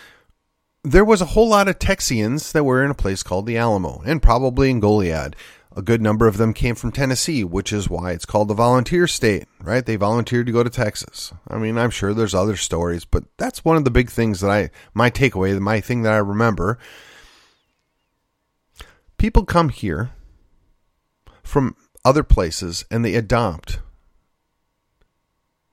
there 0.84 1.06
was 1.06 1.22
a 1.22 1.26
whole 1.26 1.50
lot 1.50 1.68
of 1.68 1.80
Texians 1.80 2.52
that 2.52 2.64
were 2.64 2.84
in 2.84 2.92
a 2.92 2.96
place 2.96 3.24
called 3.24 3.46
the 3.46 3.58
Alamo, 3.58 4.02
and 4.06 4.22
probably 4.22 4.70
in 4.70 4.80
Goliad. 4.80 5.36
A 5.76 5.82
good 5.84 6.02
number 6.02 6.28
of 6.28 6.38
them 6.38 6.54
came 6.54 6.74
from 6.74 6.92
Tennessee, 6.92 7.44
which 7.44 7.72
is 7.72 7.90
why 7.90 8.12
it's 8.12 8.26
called 8.26 8.48
the 8.48 8.56
volunteer 8.56 9.06
state, 9.06 9.46
right? 9.62 9.86
They 9.86 9.98
volunteered 9.98 10.48
to 10.48 10.52
go 10.52 10.64
to 10.64 10.70
Texas. 10.70 11.32
I 11.48 11.58
mean, 11.58 11.78
I'm 11.78 11.92
sure 11.92 12.14
there's 12.14 12.34
other 12.34 12.56
stories, 12.56 13.06
but 13.06 13.26
that's 13.38 13.64
one 13.64 13.78
of 13.78 13.84
the 13.84 13.92
big 13.92 14.10
things 14.10 14.42
that 14.42 14.50
I, 14.50 14.72
my 14.94 15.12
takeaway, 15.12 15.58
my 15.60 15.80
thing 15.80 16.02
that 16.02 16.14
I 16.14 16.18
remember. 16.18 16.80
People 19.18 19.46
come 19.46 19.70
here 19.70 20.12
from 21.44 21.76
other 22.04 22.24
places 22.24 22.86
and 22.90 23.06
they 23.06 23.14
adopt 23.14 23.80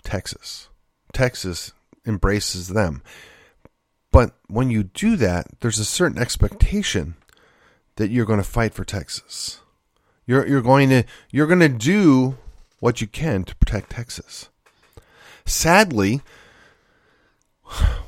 Texas. 0.04 0.68
Texas 1.12 1.73
embraces 2.06 2.68
them. 2.68 3.02
But 4.12 4.36
when 4.48 4.70
you 4.70 4.84
do 4.84 5.16
that, 5.16 5.46
there's 5.60 5.78
a 5.78 5.84
certain 5.84 6.18
expectation 6.18 7.16
that 7.96 8.10
you're 8.10 8.25
going 8.25 8.38
to 8.38 8.44
fight 8.44 8.75
for 8.75 8.84
Texas. 8.84 9.60
You're 10.26 10.46
you're 10.46 10.62
going 10.62 10.88
to 10.90 11.04
you're 11.30 11.46
going 11.46 11.60
to 11.60 11.68
do 11.68 12.36
what 12.80 13.00
you 13.00 13.06
can 13.06 13.44
to 13.44 13.56
protect 13.56 13.90
Texas. 13.90 14.48
Sadly, 15.44 16.22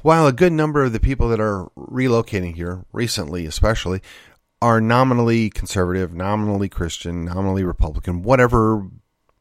while 0.03 0.27
a 0.27 0.33
good 0.33 0.53
number 0.53 0.85
of 0.85 0.93
the 0.93 1.01
people 1.01 1.29
that 1.29 1.41
are 1.41 1.69
relocating 1.77 2.55
here 2.55 2.85
recently, 2.93 3.47
especially, 3.47 4.03
are 4.61 4.81
nominally 4.81 5.51
conservative, 5.51 6.13
nominally 6.13 6.69
Christian, 6.69 7.25
nominally 7.25 7.65
Republican, 7.65 8.23
whatever 8.23 8.89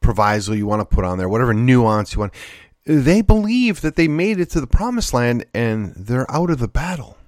proviso 0.00 0.52
you 0.52 0.66
want 0.66 0.80
to 0.80 0.94
put 0.94 1.04
on 1.04 1.18
there, 1.18 1.28
whatever 1.28 1.52
nuance 1.52 2.14
you 2.14 2.20
want, 2.20 2.34
they 2.84 3.20
believe 3.20 3.80
that 3.80 3.96
they 3.96 4.08
made 4.08 4.40
it 4.40 4.50
to 4.50 4.60
the 4.60 4.66
promised 4.66 5.12
land 5.12 5.44
and 5.54 5.94
they're 5.94 6.30
out 6.30 6.50
of 6.50 6.58
the 6.58 6.68
battle. 6.68 7.18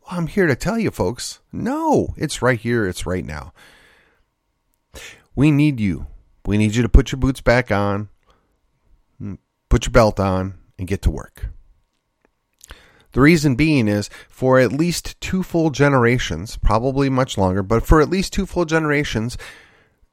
Well, 0.00 0.18
I'm 0.18 0.26
here 0.26 0.46
to 0.46 0.56
tell 0.56 0.78
you, 0.78 0.90
folks, 0.90 1.40
no, 1.52 2.14
it's 2.16 2.42
right 2.42 2.58
here, 2.58 2.86
it's 2.86 3.06
right 3.06 3.24
now. 3.24 3.52
We 5.34 5.50
need 5.50 5.80
you. 5.80 6.06
We 6.46 6.58
need 6.58 6.74
you 6.74 6.82
to 6.82 6.88
put 6.88 7.10
your 7.10 7.18
boots 7.18 7.40
back 7.40 7.70
on, 7.70 8.08
put 9.68 9.86
your 9.86 9.92
belt 9.92 10.20
on, 10.20 10.54
and 10.78 10.86
get 10.86 11.02
to 11.02 11.10
work. 11.10 11.46
The 13.12 13.20
reason 13.20 13.54
being 13.54 13.86
is 13.86 14.10
for 14.28 14.58
at 14.58 14.72
least 14.72 15.20
two 15.20 15.44
full 15.44 15.70
generations, 15.70 16.56
probably 16.56 17.08
much 17.08 17.38
longer, 17.38 17.62
but 17.62 17.86
for 17.86 18.00
at 18.00 18.10
least 18.10 18.32
two 18.32 18.44
full 18.44 18.64
generations, 18.64 19.38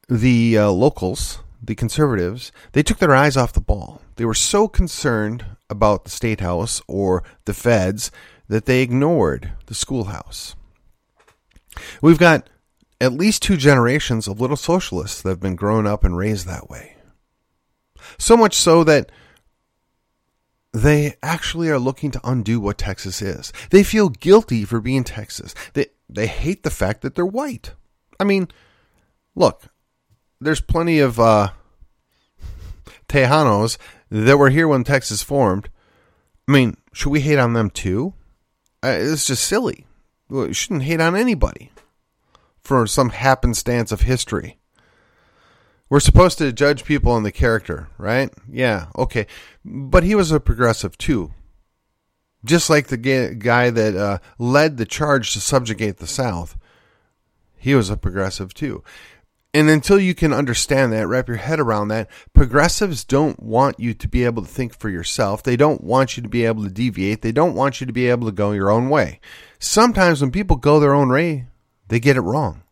the 0.08 0.56
uh, 0.56 0.70
locals, 0.70 1.40
the 1.62 1.74
conservatives, 1.74 2.50
they 2.72 2.82
took 2.82 2.98
their 2.98 3.14
eyes 3.14 3.36
off 3.36 3.52
the 3.52 3.60
ball. 3.60 4.02
They 4.16 4.24
were 4.24 4.34
so 4.34 4.66
concerned 4.68 5.44
about 5.70 6.04
the 6.04 6.10
state 6.10 6.40
house 6.40 6.82
or 6.88 7.22
the 7.44 7.54
feds 7.54 8.10
that 8.48 8.66
they 8.66 8.82
ignored 8.82 9.52
the 9.66 9.74
schoolhouse. 9.74 10.56
We've 12.02 12.18
got 12.18 12.50
at 13.00 13.12
least 13.12 13.42
two 13.42 13.56
generations 13.56 14.28
of 14.28 14.40
little 14.40 14.56
socialists 14.56 15.22
that 15.22 15.30
have 15.30 15.40
been 15.40 15.56
grown 15.56 15.86
up 15.86 16.04
and 16.04 16.16
raised 16.16 16.46
that 16.46 16.68
way. 16.68 16.96
So 18.18 18.36
much 18.36 18.54
so 18.54 18.84
that 18.84 19.10
they 20.72 21.16
actually 21.22 21.68
are 21.68 21.78
looking 21.78 22.10
to 22.10 22.20
undo 22.24 22.60
what 22.60 22.78
Texas 22.78 23.22
is. 23.22 23.52
They 23.70 23.82
feel 23.82 24.08
guilty 24.08 24.64
for 24.64 24.80
being 24.80 25.04
Texas. 25.04 25.54
They 25.74 25.86
they 26.08 26.26
hate 26.26 26.62
the 26.62 26.70
fact 26.70 27.02
that 27.02 27.14
they're 27.14 27.24
white. 27.24 27.72
I 28.20 28.24
mean, 28.24 28.48
look, 29.34 29.64
there's 30.42 30.60
plenty 30.60 30.98
of 30.98 31.18
uh, 31.18 31.50
Tejanos 33.08 33.78
that 34.10 34.38
were 34.38 34.50
here 34.50 34.68
when 34.68 34.84
Texas 34.84 35.22
formed. 35.22 35.68
I 36.48 36.52
mean, 36.52 36.76
should 36.92 37.10
we 37.10 37.20
hate 37.20 37.38
on 37.38 37.52
them 37.52 37.70
too? 37.70 38.14
Uh, 38.84 38.96
it's 38.98 39.26
just 39.26 39.44
silly. 39.44 39.86
We 40.28 40.52
shouldn't 40.52 40.82
hate 40.82 41.00
on 41.00 41.14
anybody 41.14 41.70
for 42.62 42.86
some 42.86 43.10
happenstance 43.10 43.92
of 43.92 44.02
history. 44.02 44.58
We're 45.88 46.00
supposed 46.00 46.38
to 46.38 46.52
judge 46.52 46.84
people 46.84 47.12
on 47.12 47.22
the 47.22 47.32
character, 47.32 47.88
right? 47.98 48.32
Yeah, 48.50 48.86
okay. 48.96 49.26
But 49.64 50.04
he 50.04 50.14
was 50.14 50.32
a 50.32 50.40
progressive 50.40 50.96
too. 50.96 51.34
Just 52.44 52.70
like 52.70 52.86
the 52.88 52.96
guy 52.96 53.70
that 53.70 53.94
uh, 53.94 54.18
led 54.38 54.78
the 54.78 54.86
charge 54.86 55.32
to 55.34 55.40
subjugate 55.40 55.98
the 55.98 56.06
South, 56.06 56.56
he 57.58 57.74
was 57.74 57.90
a 57.90 57.96
progressive 57.96 58.54
too. 58.54 58.82
And 59.54 59.68
until 59.68 60.00
you 60.00 60.14
can 60.14 60.32
understand 60.32 60.92
that, 60.92 61.06
wrap 61.06 61.28
your 61.28 61.36
head 61.36 61.60
around 61.60 61.88
that, 61.88 62.08
progressives 62.32 63.04
don't 63.04 63.40
want 63.42 63.78
you 63.78 63.92
to 63.92 64.08
be 64.08 64.24
able 64.24 64.42
to 64.42 64.48
think 64.48 64.74
for 64.74 64.88
yourself. 64.88 65.42
They 65.42 65.56
don't 65.56 65.84
want 65.84 66.16
you 66.16 66.22
to 66.22 66.28
be 66.28 66.46
able 66.46 66.64
to 66.64 66.70
deviate. 66.70 67.20
They 67.20 67.32
don't 67.32 67.54
want 67.54 67.80
you 67.80 67.86
to 67.86 67.92
be 67.92 68.08
able 68.08 68.26
to 68.26 68.32
go 68.32 68.52
your 68.52 68.70
own 68.70 68.88
way. 68.88 69.20
Sometimes 69.58 70.22
when 70.22 70.30
people 70.30 70.56
go 70.56 70.80
their 70.80 70.94
own 70.94 71.10
way, 71.10 71.48
they 71.88 72.00
get 72.00 72.16
it 72.16 72.22
wrong. 72.22 72.62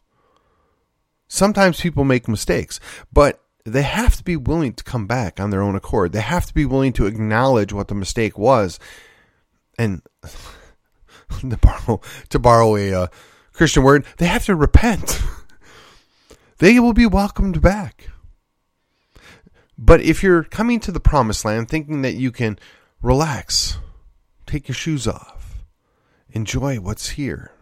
Sometimes 1.28 1.80
people 1.80 2.04
make 2.04 2.26
mistakes, 2.28 2.80
but 3.12 3.44
they 3.64 3.82
have 3.82 4.16
to 4.16 4.24
be 4.24 4.36
willing 4.36 4.72
to 4.72 4.82
come 4.82 5.06
back 5.06 5.38
on 5.38 5.50
their 5.50 5.62
own 5.62 5.76
accord. 5.76 6.12
They 6.12 6.22
have 6.22 6.46
to 6.46 6.54
be 6.54 6.64
willing 6.64 6.94
to 6.94 7.06
acknowledge 7.06 7.72
what 7.72 7.88
the 7.88 7.94
mistake 7.94 8.38
was, 8.38 8.80
and 9.78 10.00
to 11.40 11.56
borrow 11.58 12.00
to 12.30 12.38
borrow 12.38 12.76
a 12.76 12.94
uh, 12.94 13.06
Christian 13.52 13.82
word, 13.82 14.06
they 14.16 14.26
have 14.26 14.46
to 14.46 14.56
repent. 14.56 15.22
they 16.60 16.78
will 16.78 16.92
be 16.92 17.06
welcomed 17.06 17.60
back. 17.60 18.10
But 19.76 20.02
if 20.02 20.22
you're 20.22 20.44
coming 20.44 20.78
to 20.80 20.92
the 20.92 21.00
promised 21.00 21.44
land 21.44 21.68
thinking 21.68 22.02
that 22.02 22.14
you 22.14 22.30
can 22.30 22.58
relax, 23.02 23.78
take 24.46 24.68
your 24.68 24.74
shoes 24.74 25.08
off, 25.08 25.64
enjoy 26.30 26.76
what's 26.76 27.10
here, 27.10 27.52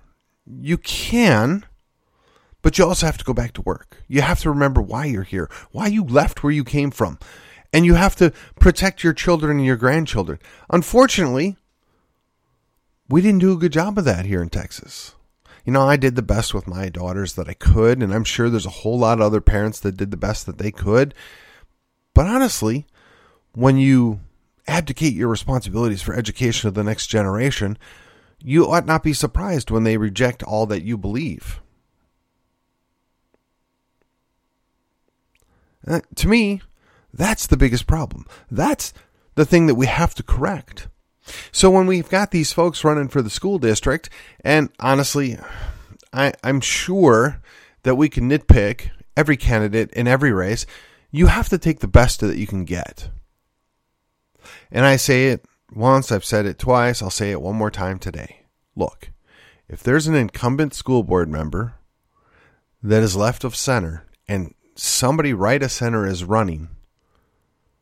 you 0.44 0.78
can, 0.78 1.64
but 2.60 2.76
you 2.76 2.84
also 2.84 3.06
have 3.06 3.18
to 3.18 3.24
go 3.24 3.32
back 3.32 3.52
to 3.52 3.62
work. 3.62 4.02
You 4.08 4.20
have 4.20 4.40
to 4.40 4.50
remember 4.50 4.82
why 4.82 5.04
you're 5.04 5.22
here, 5.22 5.48
why 5.70 5.86
you 5.86 6.04
left 6.04 6.42
where 6.42 6.52
you 6.52 6.64
came 6.64 6.90
from. 6.90 7.18
And 7.72 7.84
you 7.84 7.94
have 7.94 8.16
to 8.16 8.32
protect 8.58 9.04
your 9.04 9.12
children 9.12 9.58
and 9.58 9.66
your 9.66 9.76
grandchildren. 9.76 10.38
Unfortunately, 10.70 11.56
we 13.08 13.20
didn't 13.20 13.40
do 13.40 13.52
a 13.52 13.58
good 13.58 13.72
job 13.72 13.98
of 13.98 14.04
that 14.06 14.24
here 14.24 14.42
in 14.42 14.48
Texas. 14.48 15.14
You 15.68 15.72
know, 15.72 15.86
I 15.86 15.98
did 15.98 16.16
the 16.16 16.22
best 16.22 16.54
with 16.54 16.66
my 16.66 16.88
daughters 16.88 17.34
that 17.34 17.46
I 17.46 17.52
could, 17.52 18.02
and 18.02 18.14
I'm 18.14 18.24
sure 18.24 18.48
there's 18.48 18.64
a 18.64 18.70
whole 18.70 18.98
lot 18.98 19.18
of 19.18 19.26
other 19.26 19.42
parents 19.42 19.78
that 19.80 19.98
did 19.98 20.10
the 20.10 20.16
best 20.16 20.46
that 20.46 20.56
they 20.56 20.70
could. 20.70 21.12
But 22.14 22.24
honestly, 22.24 22.86
when 23.52 23.76
you 23.76 24.20
abdicate 24.66 25.12
your 25.12 25.28
responsibilities 25.28 26.00
for 26.00 26.14
education 26.14 26.68
of 26.68 26.74
the 26.74 26.82
next 26.82 27.08
generation, 27.08 27.76
you 28.42 28.66
ought 28.66 28.86
not 28.86 29.02
be 29.02 29.12
surprised 29.12 29.70
when 29.70 29.84
they 29.84 29.98
reject 29.98 30.42
all 30.42 30.64
that 30.64 30.84
you 30.84 30.96
believe. 30.96 31.60
Uh, 35.86 36.00
to 36.14 36.28
me, 36.28 36.62
that's 37.12 37.46
the 37.46 37.58
biggest 37.58 37.86
problem. 37.86 38.24
That's 38.50 38.94
the 39.34 39.44
thing 39.44 39.66
that 39.66 39.74
we 39.74 39.84
have 39.84 40.14
to 40.14 40.22
correct. 40.22 40.88
So 41.52 41.70
when 41.70 41.86
we've 41.86 42.08
got 42.08 42.30
these 42.30 42.52
folks 42.52 42.84
running 42.84 43.08
for 43.08 43.22
the 43.22 43.30
school 43.30 43.58
district, 43.58 44.10
and 44.44 44.70
honestly, 44.80 45.38
I, 46.12 46.32
I'm 46.42 46.60
sure 46.60 47.40
that 47.82 47.96
we 47.96 48.08
can 48.08 48.28
nitpick 48.28 48.90
every 49.16 49.36
candidate 49.36 49.90
in 49.92 50.06
every 50.06 50.32
race. 50.32 50.66
You 51.10 51.26
have 51.26 51.48
to 51.48 51.58
take 51.58 51.80
the 51.80 51.88
best 51.88 52.20
that 52.20 52.36
you 52.36 52.46
can 52.46 52.64
get. 52.64 53.10
And 54.70 54.84
I 54.84 54.96
say 54.96 55.28
it 55.28 55.44
once, 55.72 56.10
I've 56.10 56.24
said 56.24 56.46
it 56.46 56.58
twice, 56.58 57.02
I'll 57.02 57.10
say 57.10 57.30
it 57.30 57.40
one 57.40 57.56
more 57.56 57.70
time 57.70 57.98
today. 57.98 58.42
Look, 58.76 59.10
if 59.68 59.82
there's 59.82 60.06
an 60.06 60.14
incumbent 60.14 60.74
school 60.74 61.02
board 61.02 61.28
member 61.28 61.74
that 62.82 63.02
is 63.02 63.16
left 63.16 63.44
of 63.44 63.56
center 63.56 64.04
and 64.26 64.54
somebody 64.76 65.34
right 65.34 65.62
of 65.62 65.72
center 65.72 66.06
is 66.06 66.24
running, 66.24 66.68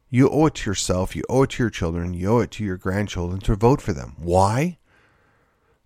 you 0.09 0.29
owe 0.31 0.47
it 0.47 0.55
to 0.57 0.71
yourself, 0.71 1.17
you 1.17 1.23
owe 1.29 1.43
it 1.43 1.51
to 1.51 1.63
your 1.63 1.71
children, 1.71 2.15
you 2.15 2.29
owe 2.31 2.41
it 2.41 2.51
to 2.53 2.65
your 2.65 2.77
grandchildren 2.77 3.41
to 3.41 3.57
vote 3.57 3.81
for 3.81 3.93
them. 3.93 4.15
Why? 4.19 4.79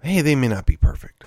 Hey, 0.02 0.20
they 0.20 0.34
may 0.34 0.48
not 0.48 0.66
be 0.66 0.76
perfect. 0.76 1.24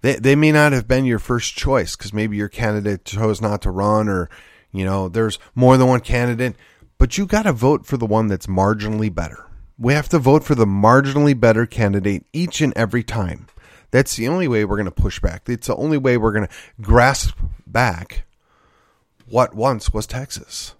They, 0.00 0.16
they 0.16 0.34
may 0.34 0.52
not 0.52 0.72
have 0.72 0.88
been 0.88 1.04
your 1.04 1.18
first 1.18 1.56
choice 1.56 1.96
because 1.96 2.12
maybe 2.12 2.36
your 2.36 2.48
candidate 2.48 3.04
chose 3.04 3.40
not 3.40 3.62
to 3.62 3.70
run 3.70 4.08
or, 4.08 4.28
you 4.72 4.84
know, 4.84 5.08
there's 5.08 5.38
more 5.54 5.76
than 5.76 5.86
one 5.86 6.00
candidate, 6.00 6.56
but 6.98 7.16
you 7.16 7.26
got 7.26 7.42
to 7.42 7.52
vote 7.52 7.86
for 7.86 7.96
the 7.96 8.06
one 8.06 8.26
that's 8.26 8.46
marginally 8.46 9.14
better. 9.14 9.46
We 9.78 9.94
have 9.94 10.08
to 10.10 10.18
vote 10.18 10.44
for 10.44 10.54
the 10.54 10.66
marginally 10.66 11.38
better 11.38 11.66
candidate 11.66 12.26
each 12.32 12.60
and 12.60 12.72
every 12.76 13.02
time. 13.02 13.46
That's 13.90 14.16
the 14.16 14.28
only 14.28 14.48
way 14.48 14.64
we're 14.64 14.76
going 14.76 14.86
to 14.86 14.90
push 14.90 15.20
back. 15.20 15.48
It's 15.48 15.66
the 15.66 15.76
only 15.76 15.98
way 15.98 16.16
we're 16.16 16.32
going 16.32 16.48
to 16.48 16.54
grasp 16.80 17.38
back 17.66 18.24
what 19.26 19.54
once 19.54 19.92
was 19.92 20.06
Texas. 20.06 20.74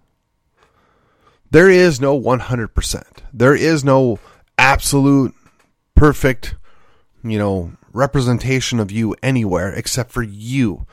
There 1.53 1.69
is 1.69 2.01
no 2.01 2.19
100%. 2.19 3.03
There 3.31 3.55
is 3.55 3.85
no 3.85 4.19
absolute 4.57 5.35
perfect, 5.95 6.55
you 7.23 7.39
know, 7.39 7.73
representation 7.93 8.81
of 8.81 8.91
you 8.91 9.15
anywhere 9.23 9.71
except 9.71 10.13
for 10.13 10.23
you. 10.23 10.87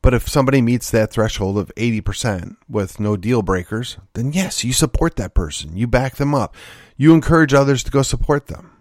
But 0.00 0.14
if 0.14 0.30
somebody 0.30 0.62
meets 0.62 0.90
that 0.90 1.10
threshold 1.10 1.58
of 1.58 1.70
80% 1.76 2.56
with 2.70 2.98
no 2.98 3.18
deal 3.18 3.42
breakers, 3.42 3.98
then 4.14 4.32
yes, 4.32 4.64
you 4.64 4.72
support 4.72 5.16
that 5.16 5.34
person. 5.34 5.76
You 5.76 5.86
back 5.86 6.16
them 6.16 6.34
up. 6.34 6.56
You 6.96 7.12
encourage 7.12 7.52
others 7.52 7.82
to 7.82 7.90
go 7.90 8.00
support 8.00 8.46
them. 8.46 8.72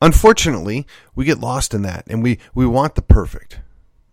Unfortunately, 0.00 0.86
we 1.16 1.24
get 1.24 1.40
lost 1.40 1.74
in 1.74 1.82
that 1.82 2.04
and 2.06 2.22
we, 2.22 2.38
we 2.54 2.64
want 2.64 2.94
the 2.94 3.02
perfect. 3.02 3.58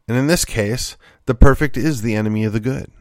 And 0.07 0.17
in 0.17 0.25
this 0.25 0.43
case, 0.43 0.98
the 1.27 1.35
perfect 1.35 1.77
is 1.77 2.01
the 2.01 2.15
enemy 2.15 2.46
of 2.46 2.53
the 2.53 2.59
good. 2.59 2.91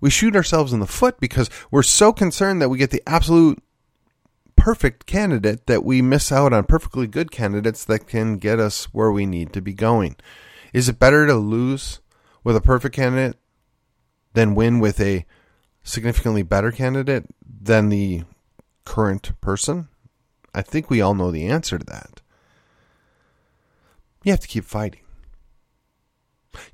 We 0.00 0.10
shoot 0.10 0.36
ourselves 0.36 0.72
in 0.72 0.80
the 0.80 0.86
foot 0.86 1.20
because 1.20 1.50
we're 1.70 1.82
so 1.82 2.12
concerned 2.12 2.60
that 2.60 2.68
we 2.68 2.78
get 2.78 2.90
the 2.90 3.02
absolute 3.06 3.62
perfect 4.56 5.06
candidate 5.06 5.66
that 5.66 5.84
we 5.84 6.02
miss 6.02 6.32
out 6.32 6.52
on 6.52 6.64
perfectly 6.64 7.06
good 7.06 7.30
candidates 7.30 7.84
that 7.84 8.08
can 8.08 8.38
get 8.38 8.58
us 8.58 8.86
where 8.86 9.12
we 9.12 9.26
need 9.26 9.52
to 9.52 9.60
be 9.60 9.72
going. 9.72 10.16
Is 10.72 10.88
it 10.88 10.98
better 10.98 11.26
to 11.26 11.34
lose 11.34 12.00
with 12.42 12.56
a 12.56 12.60
perfect 12.60 12.94
candidate 12.94 13.36
than 14.32 14.54
win 14.54 14.80
with 14.80 15.00
a 15.00 15.24
significantly 15.82 16.42
better 16.42 16.72
candidate 16.72 17.26
than 17.46 17.88
the 17.88 18.24
current 18.84 19.40
person? 19.40 19.88
I 20.54 20.62
think 20.62 20.90
we 20.90 21.00
all 21.00 21.14
know 21.14 21.30
the 21.30 21.46
answer 21.46 21.78
to 21.78 21.86
that. 21.86 22.22
You 24.24 24.32
have 24.32 24.40
to 24.40 24.48
keep 24.48 24.64
fighting. 24.64 25.00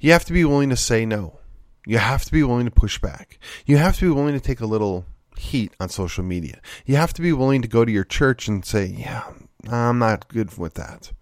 You 0.00 0.12
have 0.12 0.24
to 0.24 0.32
be 0.32 0.44
willing 0.44 0.70
to 0.70 0.76
say 0.76 1.04
no. 1.04 1.40
You 1.86 1.98
have 1.98 2.24
to 2.24 2.32
be 2.32 2.42
willing 2.42 2.64
to 2.66 2.70
push 2.70 2.98
back. 2.98 3.38
You 3.66 3.76
have 3.76 3.98
to 3.98 4.06
be 4.06 4.14
willing 4.14 4.34
to 4.34 4.40
take 4.40 4.60
a 4.60 4.66
little 4.66 5.04
heat 5.36 5.72
on 5.80 5.88
social 5.88 6.22
media. 6.22 6.60
You 6.86 6.96
have 6.96 7.12
to 7.14 7.22
be 7.22 7.32
willing 7.32 7.62
to 7.62 7.68
go 7.68 7.84
to 7.84 7.92
your 7.92 8.04
church 8.04 8.46
and 8.48 8.64
say, 8.64 8.86
yeah, 8.86 9.24
I'm 9.68 9.98
not 9.98 10.28
good 10.28 10.56
with 10.56 10.74
that. 10.74 11.12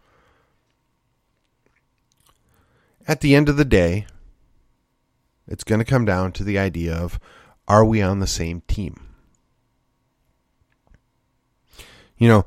At 3.08 3.22
the 3.22 3.34
end 3.34 3.48
of 3.48 3.56
the 3.56 3.64
day, 3.64 4.06
it's 5.48 5.64
going 5.64 5.78
to 5.78 5.84
come 5.84 6.04
down 6.04 6.32
to 6.32 6.44
the 6.44 6.58
idea 6.58 6.94
of 6.94 7.18
are 7.66 7.84
we 7.84 8.02
on 8.02 8.20
the 8.20 8.26
same 8.26 8.62
team? 8.68 9.00
You 12.18 12.28
know, 12.28 12.46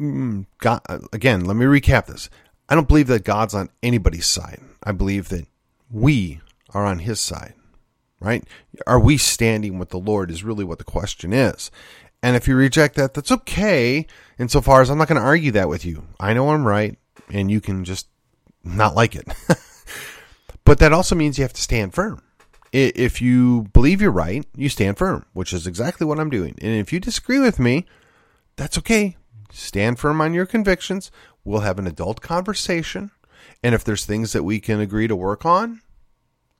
mm, 0.00 0.46
God, 0.58 0.80
again, 1.12 1.44
let 1.44 1.56
me 1.56 1.66
recap 1.66 2.06
this. 2.06 2.30
I 2.68 2.74
don't 2.74 2.88
believe 2.88 3.06
that 3.08 3.24
God's 3.24 3.54
on 3.54 3.68
anybody's 3.82 4.26
side. 4.26 4.60
I 4.82 4.92
believe 4.92 5.28
that 5.28 5.46
we 5.90 6.40
are 6.74 6.84
on 6.84 7.00
his 7.00 7.20
side 7.20 7.54
right? 8.20 8.44
Are 8.86 9.00
we 9.00 9.16
standing 9.16 9.78
with 9.78 9.90
the 9.90 9.98
Lord 9.98 10.30
is 10.30 10.44
really 10.44 10.64
what 10.64 10.78
the 10.78 10.84
question 10.84 11.32
is. 11.32 11.70
And 12.22 12.34
if 12.34 12.48
you 12.48 12.56
reject 12.56 12.96
that, 12.96 13.14
that's 13.14 13.30
okay, 13.30 14.06
insofar 14.38 14.80
as 14.80 14.90
I'm 14.90 14.98
not 14.98 15.08
going 15.08 15.20
to 15.20 15.26
argue 15.26 15.52
that 15.52 15.68
with 15.68 15.84
you. 15.84 16.04
I 16.18 16.34
know 16.34 16.50
I'm 16.50 16.66
right, 16.66 16.98
and 17.30 17.50
you 17.50 17.60
can 17.60 17.84
just 17.84 18.08
not 18.64 18.96
like 18.96 19.14
it. 19.14 19.28
but 20.64 20.80
that 20.80 20.92
also 20.92 21.14
means 21.14 21.38
you 21.38 21.44
have 21.44 21.52
to 21.52 21.62
stand 21.62 21.94
firm. 21.94 22.22
If 22.72 23.22
you 23.22 23.68
believe 23.72 24.02
you're 24.02 24.10
right, 24.10 24.44
you 24.54 24.68
stand 24.68 24.98
firm, 24.98 25.24
which 25.32 25.52
is 25.52 25.66
exactly 25.66 26.06
what 26.06 26.18
I'm 26.18 26.28
doing. 26.28 26.54
And 26.60 26.74
if 26.74 26.92
you 26.92 27.00
disagree 27.00 27.38
with 27.38 27.58
me, 27.58 27.86
that's 28.56 28.76
okay. 28.78 29.16
Stand 29.52 29.98
firm 29.98 30.20
on 30.20 30.34
your 30.34 30.44
convictions. 30.44 31.10
We'll 31.44 31.60
have 31.60 31.78
an 31.78 31.86
adult 31.86 32.20
conversation. 32.20 33.12
And 33.62 33.74
if 33.74 33.84
there's 33.84 34.04
things 34.04 34.32
that 34.32 34.42
we 34.42 34.60
can 34.60 34.80
agree 34.80 35.06
to 35.08 35.16
work 35.16 35.46
on, 35.46 35.80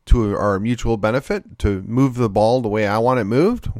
to 0.08 0.36
our 0.36 0.58
mutual 0.58 0.96
benefit 0.96 1.58
to 1.60 1.82
move 1.82 2.14
the 2.14 2.28
ball 2.28 2.60
the 2.60 2.68
way 2.68 2.86
I 2.86 2.98
want 2.98 3.20
it 3.20 3.24
moved 3.24 3.70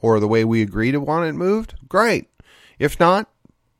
or 0.00 0.20
the 0.20 0.28
way 0.28 0.44
we 0.44 0.62
agree 0.62 0.92
to 0.92 1.00
want 1.00 1.28
it 1.28 1.32
moved, 1.34 1.74
great. 1.88 2.28
If 2.78 2.98
not, 2.98 3.28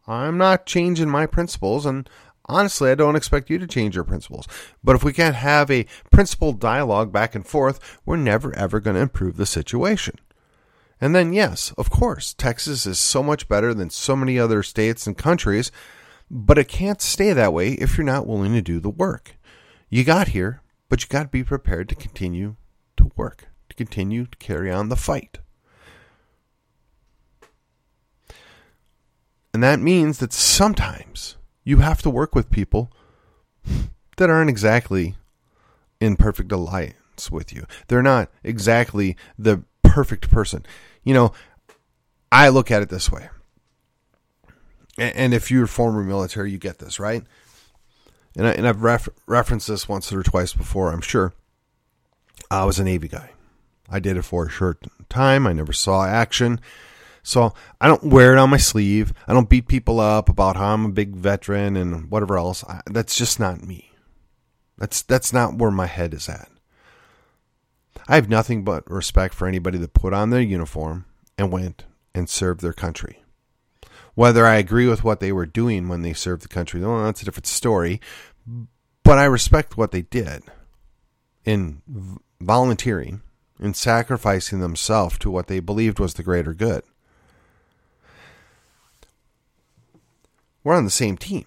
I'm 0.07 0.37
not 0.37 0.67
changing 0.67 1.09
my 1.09 1.27
principles 1.27 1.87
and 1.87 2.09
honestly, 2.47 2.91
I 2.91 2.95
don't 2.95 3.17
expect 3.17 3.49
you 3.49 3.59
to 3.59 3.67
change 3.67 3.95
your 3.95 4.05
principles. 4.05 4.47
But 4.83 4.97
if 4.97 5.05
we 5.05 5.13
can't 5.13 5.37
have 5.37 5.71
a 5.71 5.87
principled 6.11 6.61
dialogue 6.61 7.13
back 7.13 7.35
and 7.35 7.47
forth, 7.47 8.01
we're 8.05 8.17
never 8.17 8.55
ever 8.57 8.81
going 8.81 8.97
to 8.97 9.03
improve 9.03 9.37
the 9.37 9.47
situation. 9.47 10.17
And 11.01 11.15
then, 11.15 11.33
yes, 11.33 11.73
of 11.79 11.89
course, 11.89 12.35
Texas 12.35 12.85
is 12.85 12.99
so 12.99 13.23
much 13.23 13.49
better 13.49 13.73
than 13.73 13.89
so 13.89 14.15
many 14.15 14.39
other 14.39 14.63
states 14.63 15.07
and 15.07 15.17
countries, 15.17 15.73
but 16.31 16.59
it 16.59 16.69
can't 16.69 17.01
stay 17.01 17.33
that 17.33 17.55
way 17.55 17.73
if 17.73 17.97
you're 17.97 18.05
not 18.05 18.27
willing 18.27 18.53
to 18.53 18.61
do 18.61 18.81
the 18.81 18.91
work. 18.91 19.37
You 19.89 20.05
got 20.05 20.29
here 20.29 20.61
but 20.91 21.03
you 21.03 21.09
got 21.09 21.23
to 21.23 21.29
be 21.29 21.43
prepared 21.43 21.89
to 21.89 21.95
continue 21.95 22.57
to 22.99 23.11
work, 23.17 23.49
to 23.71 23.77
continue 23.77 24.27
to 24.27 24.37
carry 24.37 24.71
on 24.71 24.91
the 24.91 24.97
fight. 24.97 25.39
And 29.55 29.63
that 29.63 29.81
means 29.81 30.19
that 30.19 30.33
sometimes 30.33 31.37
you 31.65 31.79
have 31.79 32.03
to 32.03 32.11
work 32.11 32.35
with 32.35 32.51
people 32.51 32.93
that 34.17 34.29
aren't 34.29 34.51
exactly 34.51 35.17
in 36.01 36.17
perfect 36.17 36.53
alliance 36.53 37.31
with 37.31 37.53
you. 37.53 37.67
They're 37.89 38.03
not 38.03 38.29
exactly 38.43 39.17
the 39.39 39.63
perfect 39.83 40.31
person. 40.31 40.67
You 41.05 41.15
know, 41.15 41.33
I 42.33 42.49
look 42.49 42.71
at 42.71 42.83
it 42.83 42.89
this 42.89 43.11
way. 43.11 43.29
And 44.99 45.33
if 45.33 45.51
you're 45.51 45.67
former 45.67 46.03
military, 46.03 46.51
you 46.51 46.59
get 46.59 46.79
this, 46.79 47.01
right? 47.01 47.25
And, 48.37 48.47
I, 48.47 48.53
and 48.53 48.67
I've 48.67 48.83
ref- 48.83 49.09
referenced 49.27 49.69
this 49.69 49.89
once 49.89 50.13
or 50.13 50.23
twice 50.23 50.53
before, 50.53 50.93
I'm 50.93 51.01
sure. 51.01 51.33
I 52.51 52.65
was 52.65 52.79
a 52.79 52.85
Navy 52.85 53.09
guy. 53.09 53.31
I 53.89 53.99
did 53.99 54.17
it 54.17 54.23
for 54.23 54.47
a 54.47 54.51
short 54.51 54.85
time. 55.09 55.47
I 55.47 55.53
never 55.53 55.73
saw 55.73 56.05
action. 56.05 56.61
So 57.23 57.53
I 57.81 57.87
don't 57.87 58.05
wear 58.05 58.33
it 58.33 58.39
on 58.39 58.51
my 58.51 58.57
sleeve. 58.57 59.13
I 59.27 59.33
don't 59.33 59.49
beat 59.49 59.69
people 59.69 60.01
up 60.01 60.29
about 60.29 60.57
how 60.57 60.73
I'm 60.75 60.87
a 60.87 60.91
big 60.91 61.15
veteran 61.15 61.77
and 61.77 62.11
whatever 62.11 62.39
else. 62.39 62.65
I, 62.65 62.81
that's 62.87 63.17
just 63.17 63.39
not 63.39 63.63
me. 63.63 63.93
That's 64.79 65.03
that's 65.03 65.33
not 65.33 65.57
where 65.57 65.71
my 65.71 65.87
head 65.87 66.15
is 66.15 66.29
at. 66.29 66.49
I 68.09 68.15
have 68.15 68.29
nothing 68.31 68.65
but 68.65 68.91
respect 68.91 69.35
for 69.35 69.47
anybody 69.47 69.77
that 69.79 69.93
put 69.93 70.15
on 70.15 70.31
their 70.31 70.41
uniform 70.41 71.05
and 71.37 71.53
went 71.53 71.85
and 72.15 72.29
served 72.29 72.61
their 72.61 72.73
country. 72.73 73.20
Whether 74.15 74.47
I 74.47 74.57
agree 74.57 74.87
with 74.87 75.05
what 75.05 75.21
they 75.21 75.33
were 75.33 75.47
doing 75.47 75.89
when 75.89 76.03
they 76.03 76.13
served 76.13 76.43
the 76.43 76.49
country, 76.49 76.81
well, 76.81 77.05
that's 77.05 77.23
a 77.23 77.25
different 77.25 77.47
story. 77.47 78.01
But 79.03 79.19
I 79.19 79.25
respect 79.25 79.77
what 79.77 79.93
they 79.93 80.03
did 80.03 80.43
in 81.45 81.83
volunteering, 82.41 83.23
in 83.61 83.75
sacrificing 83.75 84.61
themselves 84.61 85.19
to 85.19 85.31
what 85.31 85.47
they 85.47 85.61
believed 85.61 85.99
was 85.99 86.15
the 86.15 86.23
greater 86.23 86.55
good. 86.55 86.83
We're 90.63 90.77
on 90.77 90.85
the 90.85 90.91
same 90.91 91.17
team. 91.17 91.47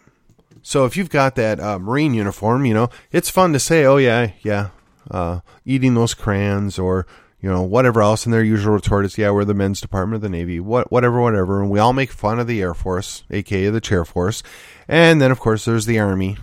So 0.61 0.85
if 0.85 0.95
you've 0.95 1.09
got 1.09 1.35
that 1.35 1.59
uh, 1.59 1.77
Marine 1.77 2.13
uniform, 2.13 2.65
you 2.65 2.73
know, 2.73 2.89
it's 3.11 3.29
fun 3.29 3.53
to 3.53 3.59
say, 3.59 3.85
oh, 3.85 3.97
yeah, 3.97 4.31
yeah, 4.41 4.69
uh, 5.11 5.41
eating 5.65 5.93
those 5.93 6.13
crayons 6.13 6.79
or, 6.79 7.05
you 7.43 7.49
know, 7.49 7.61
whatever 7.61 8.01
else. 8.01 8.25
And 8.25 8.33
their 8.33 8.43
usual 8.43 8.73
retort 8.73 9.03
is, 9.03 9.17
yeah, 9.17 9.29
we're 9.29 9.43
the 9.43 9.53
men's 9.53 9.81
department 9.81 10.15
of 10.15 10.21
the 10.21 10.29
Navy, 10.29 10.61
what, 10.61 10.89
whatever, 10.89 11.19
whatever. 11.21 11.61
And 11.61 11.69
we 11.69 11.77
all 11.77 11.91
make 11.91 12.09
fun 12.09 12.39
of 12.39 12.47
the 12.47 12.61
Air 12.61 12.73
Force, 12.73 13.25
aka 13.29 13.69
the 13.69 13.81
Chair 13.81 14.05
Force. 14.05 14.41
And 14.87 15.21
then, 15.21 15.29
of 15.29 15.41
course, 15.41 15.65
there's 15.65 15.85
the 15.85 15.99
Army, 15.99 16.37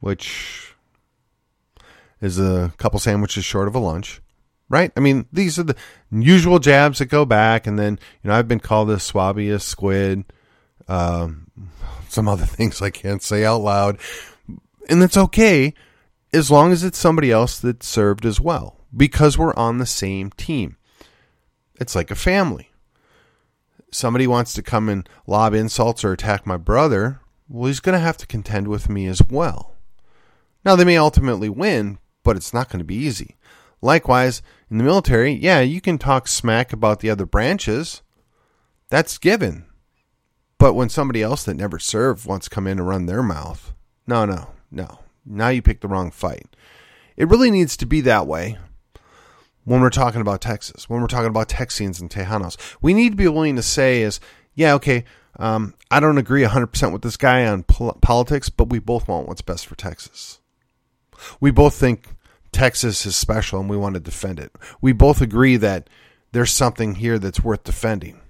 which 0.00 0.74
is 2.20 2.38
a 2.38 2.74
couple 2.76 3.00
sandwiches 3.00 3.46
short 3.46 3.66
of 3.66 3.74
a 3.74 3.80
lunch 3.80 4.20
right? 4.68 4.92
I 4.96 5.00
mean, 5.00 5.26
these 5.32 5.58
are 5.58 5.64
the 5.64 5.74
usual 6.12 6.60
jabs 6.60 7.00
that 7.00 7.06
go 7.06 7.24
back, 7.24 7.66
and 7.66 7.76
then 7.76 7.98
you 8.22 8.28
know 8.30 8.36
I've 8.36 8.46
been 8.46 8.60
called 8.60 8.88
a 8.90 8.98
swabby, 8.98 9.52
a 9.52 9.58
squid, 9.58 10.24
um, 10.86 11.50
some 12.08 12.28
other 12.28 12.46
things 12.46 12.80
I 12.80 12.90
can't 12.90 13.20
say 13.20 13.44
out 13.44 13.62
loud, 13.62 13.98
and 14.88 15.02
that's 15.02 15.16
okay 15.16 15.74
as 16.32 16.52
long 16.52 16.70
as 16.70 16.84
it's 16.84 16.98
somebody 16.98 17.32
else 17.32 17.58
that 17.58 17.82
served 17.82 18.24
as 18.24 18.40
well 18.40 18.79
because 18.96 19.38
we're 19.38 19.54
on 19.54 19.78
the 19.78 19.86
same 19.86 20.30
team. 20.30 20.76
It's 21.80 21.94
like 21.94 22.10
a 22.10 22.16
family. 22.16 22.70
Somebody 23.90 24.26
wants 24.26 24.52
to 24.54 24.62
come 24.62 24.88
and 24.88 25.08
lob 25.26 25.54
insults 25.54 26.04
or 26.04 26.12
attack 26.12 26.46
my 26.46 26.56
brother, 26.56 27.20
well, 27.48 27.66
he's 27.66 27.80
going 27.80 27.94
to 27.94 27.98
have 27.98 28.16
to 28.18 28.26
contend 28.26 28.68
with 28.68 28.88
me 28.88 29.06
as 29.06 29.20
well. 29.28 29.76
Now, 30.64 30.76
they 30.76 30.84
may 30.84 30.96
ultimately 30.96 31.48
win, 31.48 31.98
but 32.22 32.36
it's 32.36 32.54
not 32.54 32.68
going 32.68 32.78
to 32.78 32.84
be 32.84 32.94
easy. 32.94 33.36
Likewise, 33.82 34.42
in 34.70 34.78
the 34.78 34.84
military, 34.84 35.32
yeah, 35.32 35.60
you 35.60 35.80
can 35.80 35.98
talk 35.98 36.28
smack 36.28 36.72
about 36.72 37.00
the 37.00 37.10
other 37.10 37.26
branches. 37.26 38.02
That's 38.88 39.18
given. 39.18 39.64
But 40.58 40.74
when 40.74 40.90
somebody 40.90 41.22
else 41.22 41.44
that 41.44 41.54
never 41.54 41.78
served 41.78 42.26
wants 42.26 42.46
to 42.46 42.54
come 42.54 42.66
in 42.66 42.78
and 42.78 42.86
run 42.86 43.06
their 43.06 43.22
mouth, 43.22 43.72
no, 44.06 44.26
no, 44.26 44.50
no. 44.70 45.00
Now 45.24 45.48
you 45.48 45.62
picked 45.62 45.80
the 45.80 45.88
wrong 45.88 46.10
fight. 46.10 46.54
It 47.16 47.28
really 47.28 47.50
needs 47.50 47.76
to 47.78 47.86
be 47.86 48.02
that 48.02 48.26
way 48.26 48.58
when 49.70 49.80
we're 49.80 49.88
talking 49.88 50.20
about 50.20 50.40
Texas, 50.40 50.90
when 50.90 51.00
we're 51.00 51.06
talking 51.06 51.28
about 51.28 51.48
Texians 51.48 52.00
and 52.00 52.10
Tejanos. 52.10 52.56
We 52.82 52.92
need 52.92 53.10
to 53.10 53.16
be 53.16 53.28
willing 53.28 53.54
to 53.54 53.62
say 53.62 54.02
is, 54.02 54.18
yeah, 54.52 54.74
okay, 54.74 55.04
um, 55.38 55.74
I 55.92 56.00
don't 56.00 56.18
agree 56.18 56.42
100% 56.42 56.92
with 56.92 57.02
this 57.02 57.16
guy 57.16 57.46
on 57.46 57.62
pol- 57.62 57.96
politics, 58.02 58.48
but 58.48 58.68
we 58.68 58.80
both 58.80 59.06
want 59.06 59.28
what's 59.28 59.42
best 59.42 59.68
for 59.68 59.76
Texas. 59.76 60.40
We 61.38 61.52
both 61.52 61.74
think 61.74 62.08
Texas 62.50 63.06
is 63.06 63.14
special 63.14 63.60
and 63.60 63.70
we 63.70 63.76
want 63.76 63.94
to 63.94 64.00
defend 64.00 64.40
it. 64.40 64.50
We 64.80 64.90
both 64.92 65.20
agree 65.20 65.56
that 65.58 65.88
there's 66.32 66.50
something 66.50 66.96
here 66.96 67.20
that's 67.20 67.44
worth 67.44 67.62
defending. 67.62 68.20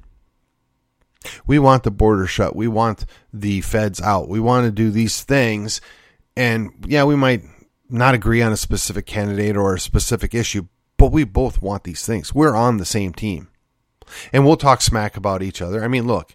We 1.47 1.59
want 1.59 1.85
the 1.85 1.91
border 1.91 2.27
shut. 2.27 2.55
We 2.55 2.69
want 2.69 3.07
the 3.33 3.63
feds 3.63 3.99
out. 4.03 4.29
We 4.29 4.41
want 4.41 4.67
to 4.67 4.71
do 4.71 4.91
these 4.91 5.23
things. 5.23 5.81
And 6.37 6.85
yeah, 6.87 7.05
we 7.05 7.17
might 7.17 7.45
not 7.89 8.13
agree 8.13 8.43
on 8.43 8.53
a 8.53 8.59
specific 8.59 9.07
candidate 9.07 9.57
or 9.57 9.73
a 9.73 9.81
specific 9.81 10.35
issue, 10.35 10.67
but 11.01 11.13
we 11.13 11.25
both 11.25 11.63
want 11.63 11.85
these 11.85 12.05
things. 12.05 12.35
We're 12.35 12.55
on 12.55 12.77
the 12.77 12.85
same 12.85 13.15
team. 13.15 13.49
And 14.35 14.45
we'll 14.45 14.59
talk 14.59 14.83
smack 14.83 15.17
about 15.17 15.43
each 15.43 15.63
other. 15.63 15.83
I 15.83 15.89
mean, 15.89 16.07
look, 16.07 16.35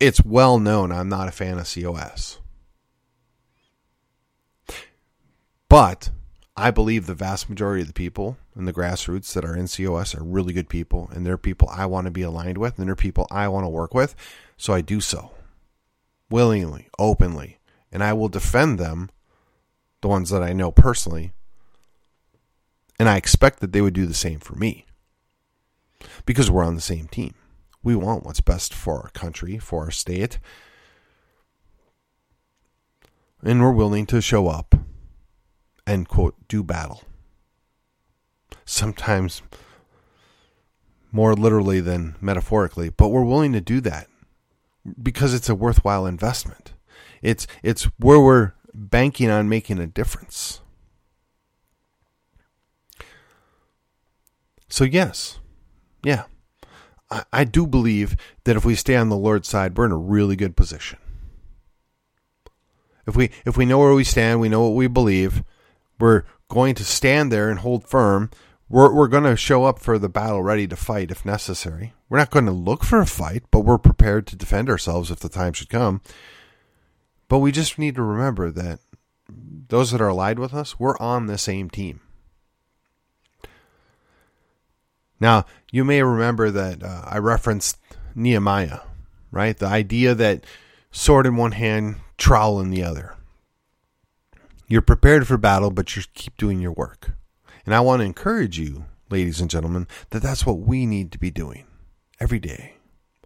it's 0.00 0.24
well 0.24 0.58
known 0.58 0.90
I'm 0.90 1.08
not 1.08 1.28
a 1.28 1.30
fan 1.30 1.56
of 1.56 1.72
COS. 1.72 2.40
But 5.68 6.10
I 6.56 6.72
believe 6.72 7.06
the 7.06 7.14
vast 7.14 7.48
majority 7.48 7.82
of 7.82 7.86
the 7.86 7.92
people 7.92 8.38
in 8.56 8.64
the 8.64 8.72
grassroots 8.72 9.32
that 9.34 9.44
are 9.44 9.54
in 9.54 9.68
COS 9.68 10.16
are 10.16 10.24
really 10.24 10.52
good 10.52 10.68
people, 10.68 11.08
and 11.12 11.24
they're 11.24 11.38
people 11.38 11.68
I 11.70 11.86
want 11.86 12.06
to 12.06 12.10
be 12.10 12.22
aligned 12.22 12.58
with, 12.58 12.80
and 12.80 12.88
they're 12.88 12.96
people 12.96 13.28
I 13.30 13.46
want 13.46 13.66
to 13.66 13.70
work 13.70 13.94
with. 13.94 14.16
So 14.56 14.72
I 14.72 14.80
do 14.80 15.00
so 15.00 15.30
willingly, 16.28 16.88
openly, 16.98 17.60
and 17.92 18.02
I 18.02 18.14
will 18.14 18.28
defend 18.28 18.80
them, 18.80 19.10
the 20.00 20.08
ones 20.08 20.30
that 20.30 20.42
I 20.42 20.52
know 20.52 20.72
personally, 20.72 21.34
and 22.98 23.08
I 23.08 23.16
expect 23.16 23.60
that 23.60 23.72
they 23.72 23.80
would 23.80 23.94
do 23.94 24.06
the 24.06 24.14
same 24.14 24.38
for 24.38 24.54
me 24.54 24.86
because 26.24 26.50
we're 26.50 26.64
on 26.64 26.74
the 26.74 26.80
same 26.80 27.08
team. 27.08 27.34
We 27.82 27.94
want 27.94 28.24
what's 28.24 28.40
best 28.40 28.74
for 28.74 29.02
our 29.02 29.10
country, 29.10 29.58
for 29.58 29.84
our 29.84 29.90
state, 29.90 30.38
and 33.42 33.60
we're 33.60 33.70
willing 33.72 34.06
to 34.06 34.20
show 34.20 34.48
up 34.48 34.74
and 35.86 36.08
quote 36.08 36.34
do 36.48 36.62
battle. 36.62 37.04
Sometimes 38.64 39.42
more 41.12 41.34
literally 41.34 41.80
than 41.80 42.16
metaphorically, 42.20 42.90
but 42.90 43.08
we're 43.08 43.24
willing 43.24 43.52
to 43.52 43.60
do 43.60 43.80
that 43.80 44.08
because 45.02 45.32
it's 45.32 45.48
a 45.48 45.54
worthwhile 45.54 46.06
investment. 46.06 46.72
It's 47.22 47.46
it's 47.62 47.84
where 47.98 48.20
we're 48.20 48.52
banking 48.74 49.30
on 49.30 49.48
making 49.48 49.78
a 49.78 49.86
difference. 49.86 50.60
So 54.76 54.84
yes, 54.84 55.38
yeah, 56.04 56.24
I, 57.10 57.24
I 57.32 57.44
do 57.44 57.66
believe 57.66 58.14
that 58.44 58.56
if 58.56 58.66
we 58.66 58.74
stay 58.74 58.94
on 58.94 59.08
the 59.08 59.16
Lord's 59.16 59.48
side, 59.48 59.74
we're 59.74 59.86
in 59.86 59.90
a 59.92 59.96
really 59.96 60.36
good 60.36 60.54
position. 60.54 60.98
If 63.06 63.16
we 63.16 63.30
if 63.46 63.56
we 63.56 63.64
know 63.64 63.78
where 63.78 63.94
we 63.94 64.04
stand, 64.04 64.38
we 64.38 64.50
know 64.50 64.64
what 64.64 64.76
we 64.76 64.86
believe, 64.86 65.42
we're 65.98 66.24
going 66.48 66.74
to 66.74 66.84
stand 66.84 67.32
there 67.32 67.48
and 67.48 67.60
hold 67.60 67.88
firm. 67.88 68.28
We're, 68.68 68.92
we're 68.92 69.08
going 69.08 69.24
to 69.24 69.34
show 69.34 69.64
up 69.64 69.78
for 69.78 69.98
the 69.98 70.10
battle 70.10 70.42
ready 70.42 70.66
to 70.66 70.76
fight 70.76 71.10
if 71.10 71.24
necessary. 71.24 71.94
We're 72.10 72.18
not 72.18 72.30
going 72.30 72.44
to 72.44 72.52
look 72.52 72.84
for 72.84 73.00
a 73.00 73.06
fight, 73.06 73.44
but 73.50 73.60
we're 73.60 73.78
prepared 73.78 74.26
to 74.26 74.36
defend 74.36 74.68
ourselves 74.68 75.10
if 75.10 75.20
the 75.20 75.30
time 75.30 75.54
should 75.54 75.70
come. 75.70 76.02
But 77.28 77.38
we 77.38 77.50
just 77.50 77.78
need 77.78 77.94
to 77.94 78.02
remember 78.02 78.50
that 78.50 78.80
those 79.26 79.90
that 79.92 80.02
are 80.02 80.10
allied 80.10 80.38
with 80.38 80.52
us, 80.52 80.78
we're 80.78 80.98
on 80.98 81.28
the 81.28 81.38
same 81.38 81.70
team. 81.70 82.02
Now, 85.18 85.46
you 85.70 85.84
may 85.84 86.02
remember 86.02 86.50
that 86.50 86.82
uh, 86.82 87.02
I 87.06 87.18
referenced 87.18 87.78
Nehemiah, 88.14 88.80
right? 89.30 89.56
The 89.56 89.66
idea 89.66 90.14
that 90.14 90.44
sword 90.90 91.26
in 91.26 91.36
one 91.36 91.52
hand, 91.52 91.96
trowel 92.18 92.60
in 92.60 92.70
the 92.70 92.82
other. 92.82 93.14
You're 94.68 94.82
prepared 94.82 95.26
for 95.26 95.36
battle, 95.36 95.70
but 95.70 95.94
you 95.94 96.02
keep 96.14 96.36
doing 96.36 96.60
your 96.60 96.72
work. 96.72 97.12
And 97.64 97.74
I 97.74 97.80
want 97.80 98.00
to 98.00 98.06
encourage 98.06 98.58
you, 98.58 98.86
ladies 99.10 99.40
and 99.40 99.50
gentlemen, 99.50 99.86
that 100.10 100.22
that's 100.22 100.44
what 100.44 100.58
we 100.58 100.86
need 100.86 101.12
to 101.12 101.18
be 101.18 101.30
doing 101.30 101.66
every 102.20 102.38
day, 102.38 102.74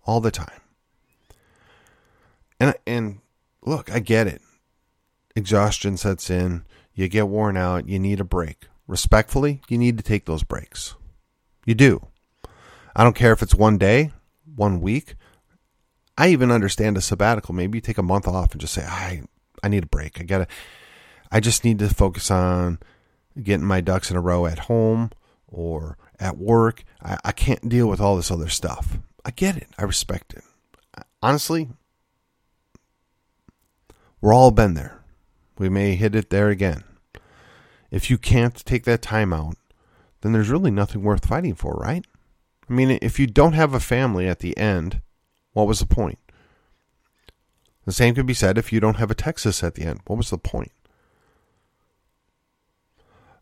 all 0.05 0.21
the 0.21 0.31
time. 0.31 0.61
And 2.59 2.75
and 2.87 3.21
look, 3.63 3.91
I 3.91 4.01
get 4.01 4.27
it. 4.27 4.43
Exhaustion 5.35 5.97
sets 5.97 6.29
in, 6.29 6.65
you 6.95 7.09
get 7.09 7.29
worn 7.29 7.57
out, 7.57 7.89
you 7.89 7.99
need 7.99 8.21
a 8.21 8.25
break. 8.25 8.67
Respectfully, 8.87 9.63
you 9.69 9.79
need 9.79 9.97
to 9.97 10.05
take 10.05 10.27
those 10.27 10.43
breaks. 10.43 10.95
You 11.71 11.77
do. 11.77 12.05
I 12.97 13.05
don't 13.05 13.15
care 13.15 13.33
if 13.33 13.43
it's 13.43 13.55
one 13.55 13.79
day, 13.79 14.11
one 14.57 14.81
week. 14.81 15.15
I 16.19 16.31
even 16.31 16.51
understand 16.51 16.97
a 16.97 17.01
sabbatical. 17.01 17.55
Maybe 17.55 17.79
you 17.79 17.81
take 17.81 17.97
a 17.97 18.03
month 18.03 18.27
off 18.27 18.51
and 18.51 18.61
just 18.61 18.75
say, 18.75 18.83
I 18.85 19.23
I 19.63 19.69
need 19.69 19.85
a 19.85 19.87
break. 19.87 20.21
I 20.21 20.25
gotta 20.25 20.49
I 21.31 21.39
just 21.39 21.65
need 21.65 21.79
to 21.79 21.89
focus 21.89 22.29
on 22.29 22.81
getting 23.41 23.69
my 23.69 23.81
ducks 23.81 24.11
in 24.11 24.17
a 24.17 24.21
row 24.21 24.47
at 24.47 24.67
home 24.67 25.13
or 25.47 25.97
at 26.19 26.39
work. 26.39 26.83
I, 27.01 27.19
I 27.27 27.31
can't 27.31 27.69
deal 27.69 27.87
with 27.87 28.01
all 28.01 28.17
this 28.17 28.33
other 28.33 28.49
stuff. 28.49 28.99
I 29.25 29.31
get 29.31 29.57
it. 29.57 29.69
I 29.79 29.85
respect 29.85 30.35
it. 30.35 30.43
Honestly, 31.23 31.69
we're 34.21 34.35
all 34.35 34.51
been 34.51 34.75
there. 34.75 35.05
We 35.57 35.69
may 35.69 35.95
hit 35.95 36.17
it 36.17 36.31
there 36.31 36.49
again. 36.49 36.83
If 37.93 38.11
you 38.11 38.19
can't 38.19 38.57
take 38.57 38.83
that 38.87 39.03
time 39.03 39.33
out, 39.33 39.55
then 40.21 40.33
there's 40.33 40.51
really 40.51 40.71
nothing 40.71 41.03
worth 41.03 41.27
fighting 41.27 41.55
for, 41.55 41.75
right? 41.75 42.07
I 42.69 42.73
mean, 42.73 42.99
if 43.03 43.19
you 43.19 43.27
don't 43.27 43.55
have 43.55 43.75
a 43.75 43.81
family 43.81 44.29
at 44.29 44.41
the 44.41 44.57
end, 44.57 45.01
what 45.53 45.67
was 45.67 45.81
the 45.81 45.87
point? 45.87 46.19
The 47.85 47.93
same 47.93 48.15
could 48.15 48.27
be 48.27 48.35
said 48.35 48.59
if 48.59 48.73
you 48.73 48.81
don't 48.81 48.97
have 48.97 49.11
a 49.11 49.15
Texas 49.15 49.65
at 49.65 49.75
the 49.75 49.83
end. 49.83 50.01
What 50.07 50.17
was 50.17 50.31
the 50.31 50.39
point? 50.39 50.73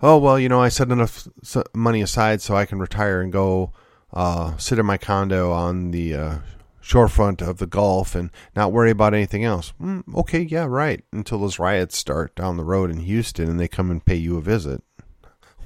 oh 0.00 0.18
well, 0.18 0.38
you 0.38 0.48
know, 0.48 0.60
I 0.60 0.68
set 0.68 0.90
enough 0.90 1.28
money 1.74 2.02
aside 2.02 2.40
so 2.40 2.54
I 2.54 2.66
can 2.66 2.78
retire 2.78 3.20
and 3.20 3.32
go 3.32 3.72
uh, 4.12 4.56
sit 4.56 4.78
in 4.78 4.86
my 4.86 4.96
condo 4.98 5.52
on 5.52 5.90
the 5.90 6.14
uh, 6.14 6.38
shorefront 6.82 7.46
of 7.46 7.58
the 7.58 7.66
Gulf 7.66 8.14
and 8.14 8.30
not 8.56 8.72
worry 8.72 8.90
about 8.90 9.14
anything 9.14 9.44
else. 9.44 9.72
Mm, 9.80 10.02
okay, 10.16 10.40
yeah, 10.40 10.64
right. 10.64 11.04
Until 11.12 11.38
those 11.38 11.58
riots 11.58 11.96
start 11.96 12.34
down 12.34 12.56
the 12.56 12.64
road 12.64 12.90
in 12.90 13.00
Houston 13.00 13.48
and 13.48 13.60
they 13.60 13.68
come 13.68 13.90
and 13.90 14.04
pay 14.04 14.16
you 14.16 14.36
a 14.36 14.42
visit. 14.42 14.82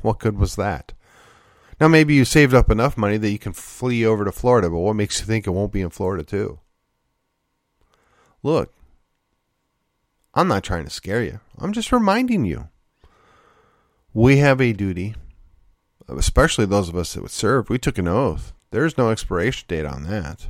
What 0.03 0.19
good 0.19 0.37
was 0.37 0.57
that? 0.57 0.95
Now 1.81 1.89
maybe 1.89 2.15
you 2.15 2.25
saved 2.25 2.55
up 2.55 2.71
enough 2.71 2.97
money 2.97 3.17
that 3.17 3.31
you 3.31 3.39
can 3.39 3.53
flee 3.53 4.05
over 4.05 4.25
to 4.25 4.33
Florida, 4.33 4.71
but 4.71 4.79
what 4.79 4.97
makes 4.97 5.21
you 5.21 5.27
think 5.27 5.47
it 5.47 5.51
won't 5.51 5.73
be 5.73 5.81
in 5.81 5.91
Florida 5.91 6.23
too? 6.23 6.61
Look, 8.43 8.73
I'm 10.35 10.49
not 10.49 10.65
trying 10.65 10.85
to 10.85 10.91
scare 10.91 11.23
you. 11.23 11.41
I'm 11.59 11.73
just 11.73 11.93
reminding 11.93 12.45
you 12.45 12.69
we 14.15 14.39
have 14.39 14.61
a 14.61 14.73
duty, 14.73 15.15
especially 16.09 16.67
those 16.67 16.89
of 16.89 16.97
us 16.97 17.15
that 17.15 17.23
would 17.23 17.31
serve. 17.31 17.69
We 17.69 17.79
took 17.79 17.99
an 17.99 18.09
oath. 18.09 18.53
There's 18.71 18.99
no 18.99 19.11
expiration 19.11 19.67
date 19.69 19.85
on 19.85 20.05
that. 20.05 20.49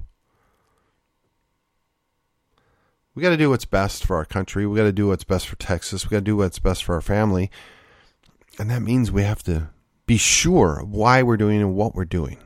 We 3.14 3.22
got 3.22 3.30
to 3.30 3.36
do 3.36 3.50
what's 3.50 3.66
best 3.66 4.06
for 4.06 4.16
our 4.16 4.24
country. 4.24 4.66
We 4.66 4.76
got 4.76 4.84
to 4.84 4.92
do 4.92 5.08
what's 5.08 5.24
best 5.24 5.46
for 5.46 5.56
Texas. 5.56 6.04
We 6.04 6.10
got 6.10 6.18
to 6.18 6.22
do 6.22 6.36
what's 6.36 6.58
best 6.58 6.82
for 6.82 6.94
our 6.94 7.02
family. 7.02 7.50
And 8.58 8.70
that 8.70 8.80
means 8.80 9.10
we 9.10 9.22
have 9.22 9.42
to 9.44 9.68
be 10.12 10.18
sure 10.18 10.82
why 10.84 11.22
we're 11.22 11.38
doing 11.38 11.62
and 11.62 11.74
what 11.74 11.94
we're 11.94 12.04
doing. 12.04 12.36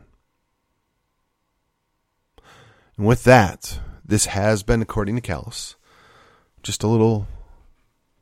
And 2.96 3.04
with 3.04 3.24
that, 3.24 3.80
this 4.04 4.26
has 4.26 4.62
been 4.62 4.82
According 4.82 5.16
to 5.16 5.20
Callus. 5.20 5.74
Just 6.62 6.84
a 6.84 6.86
little 6.86 7.26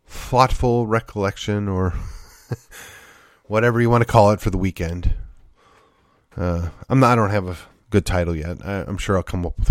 thoughtful 0.06 0.86
recollection 0.86 1.68
or 1.68 1.92
whatever 3.44 3.82
you 3.82 3.90
want 3.90 4.00
to 4.00 4.10
call 4.10 4.30
it 4.30 4.40
for 4.40 4.48
the 4.48 4.56
weekend. 4.56 5.12
Uh, 6.34 6.70
I'm 6.88 7.00
not, 7.00 7.12
I 7.12 7.14
don't 7.16 7.28
have 7.28 7.48
a 7.48 7.58
good 7.90 8.06
title 8.06 8.34
yet. 8.34 8.64
I, 8.64 8.88
am 8.88 8.96
sure 8.96 9.18
I'll 9.18 9.22
come 9.22 9.44
up 9.44 9.58
with 9.58 9.68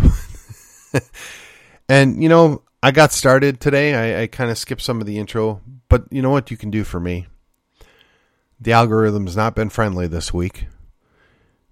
one. 0.93 1.01
and, 1.89 2.21
you 2.21 2.29
know, 2.29 2.61
I 2.83 2.91
got 2.91 3.11
started 3.11 3.59
today. 3.59 3.95
I, 3.95 4.21
I 4.21 4.27
kind 4.27 4.51
of 4.51 4.57
skipped 4.59 4.83
some 4.83 5.01
of 5.01 5.07
the 5.07 5.17
intro, 5.17 5.61
but 5.89 6.03
you 6.11 6.21
know 6.21 6.29
what 6.29 6.51
you 6.51 6.57
can 6.57 6.69
do 6.69 6.83
for 6.83 6.99
me? 6.99 7.25
The 8.59 8.71
algorithm's 8.71 9.35
not 9.35 9.55
been 9.55 9.69
friendly 9.69 10.07
this 10.07 10.33
week. 10.33 10.67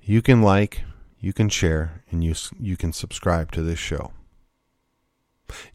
You 0.01 0.21
can 0.21 0.41
like, 0.41 0.83
you 1.19 1.33
can 1.33 1.49
share, 1.49 2.03
and 2.09 2.23
you 2.23 2.33
you 2.59 2.75
can 2.75 2.91
subscribe 2.91 3.51
to 3.51 3.61
this 3.61 3.79
show. 3.79 4.11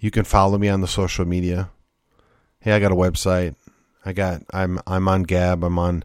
You 0.01 0.11
can 0.11 0.25
follow 0.25 0.59
me 0.59 0.69
on 0.69 0.81
the 0.81 0.89
social 0.89 1.25
media. 1.25 1.71
Hey, 2.61 2.73
I 2.73 2.81
got 2.81 2.93
a 2.93 2.97
website. 2.97 3.55
I 4.05 4.13
got 4.13 4.43
I'm 4.53 4.81
I'm 4.87 5.09
on 5.09 5.23
Gab. 5.23 5.65
I'm 5.65 5.79
on 5.79 6.05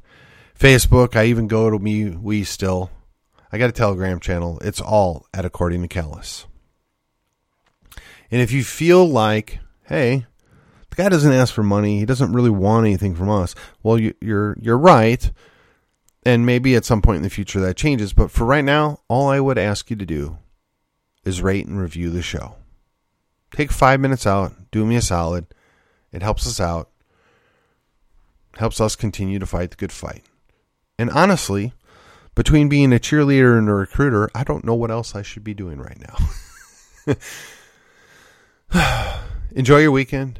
Facebook. 0.57 1.15
I 1.15 1.25
even 1.25 1.47
go 1.47 1.69
to 1.69 1.79
MeWe 1.79 2.45
still. 2.45 2.91
I 3.51 3.57
got 3.57 3.69
a 3.69 3.73
Telegram 3.73 4.19
channel. 4.19 4.59
It's 4.61 4.79
all 4.79 5.25
at 5.33 5.45
According 5.45 5.81
to 5.81 5.87
Callus. 5.87 6.45
And 8.29 8.41
if 8.41 8.51
you 8.51 8.63
feel 8.63 9.05
like, 9.05 9.59
hey, 9.83 10.25
the 10.91 10.97
guy 10.97 11.09
doesn't 11.09 11.31
ask 11.31 11.53
for 11.53 11.63
money, 11.63 11.99
he 11.99 12.05
doesn't 12.05 12.33
really 12.33 12.49
want 12.49 12.85
anything 12.85 13.15
from 13.15 13.29
us. 13.29 13.55
Well, 13.81 13.97
you, 13.97 14.13
you're 14.21 14.57
you're 14.61 14.77
right, 14.77 15.31
and 16.23 16.45
maybe 16.45 16.75
at 16.75 16.85
some 16.85 17.01
point 17.01 17.17
in 17.17 17.23
the 17.23 17.29
future 17.29 17.59
that 17.61 17.77
changes. 17.77 18.13
But 18.13 18.29
for 18.29 18.45
right 18.45 18.63
now, 18.63 18.99
all 19.07 19.29
I 19.29 19.39
would 19.39 19.57
ask 19.57 19.89
you 19.89 19.95
to 19.95 20.05
do 20.05 20.37
is 21.23 21.41
rate 21.41 21.65
and 21.65 21.79
review 21.79 22.09
the 22.09 22.21
show. 22.21 22.55
Take 23.55 23.71
five 23.71 23.99
minutes 23.99 24.27
out, 24.27 24.53
do 24.71 24.85
me 24.85 24.95
a 24.97 25.01
solid. 25.01 25.47
It 26.11 26.21
helps 26.21 26.45
us 26.45 26.59
out, 26.59 26.89
helps 28.57 28.81
us 28.81 28.95
continue 28.95 29.39
to 29.39 29.45
fight 29.45 29.71
the 29.71 29.77
good 29.77 29.91
fight. 29.91 30.23
And 30.99 31.09
honestly, 31.09 31.73
between 32.35 32.69
being 32.69 32.93
a 32.93 32.99
cheerleader 32.99 33.57
and 33.57 33.69
a 33.69 33.73
recruiter, 33.73 34.29
I 34.35 34.43
don't 34.43 34.65
know 34.65 34.75
what 34.75 34.91
else 34.91 35.15
I 35.15 35.21
should 35.21 35.43
be 35.43 35.53
doing 35.53 35.79
right 35.79 35.97
now. 35.99 37.15
Enjoy 39.51 39.79
your 39.79 39.91
weekend, 39.91 40.39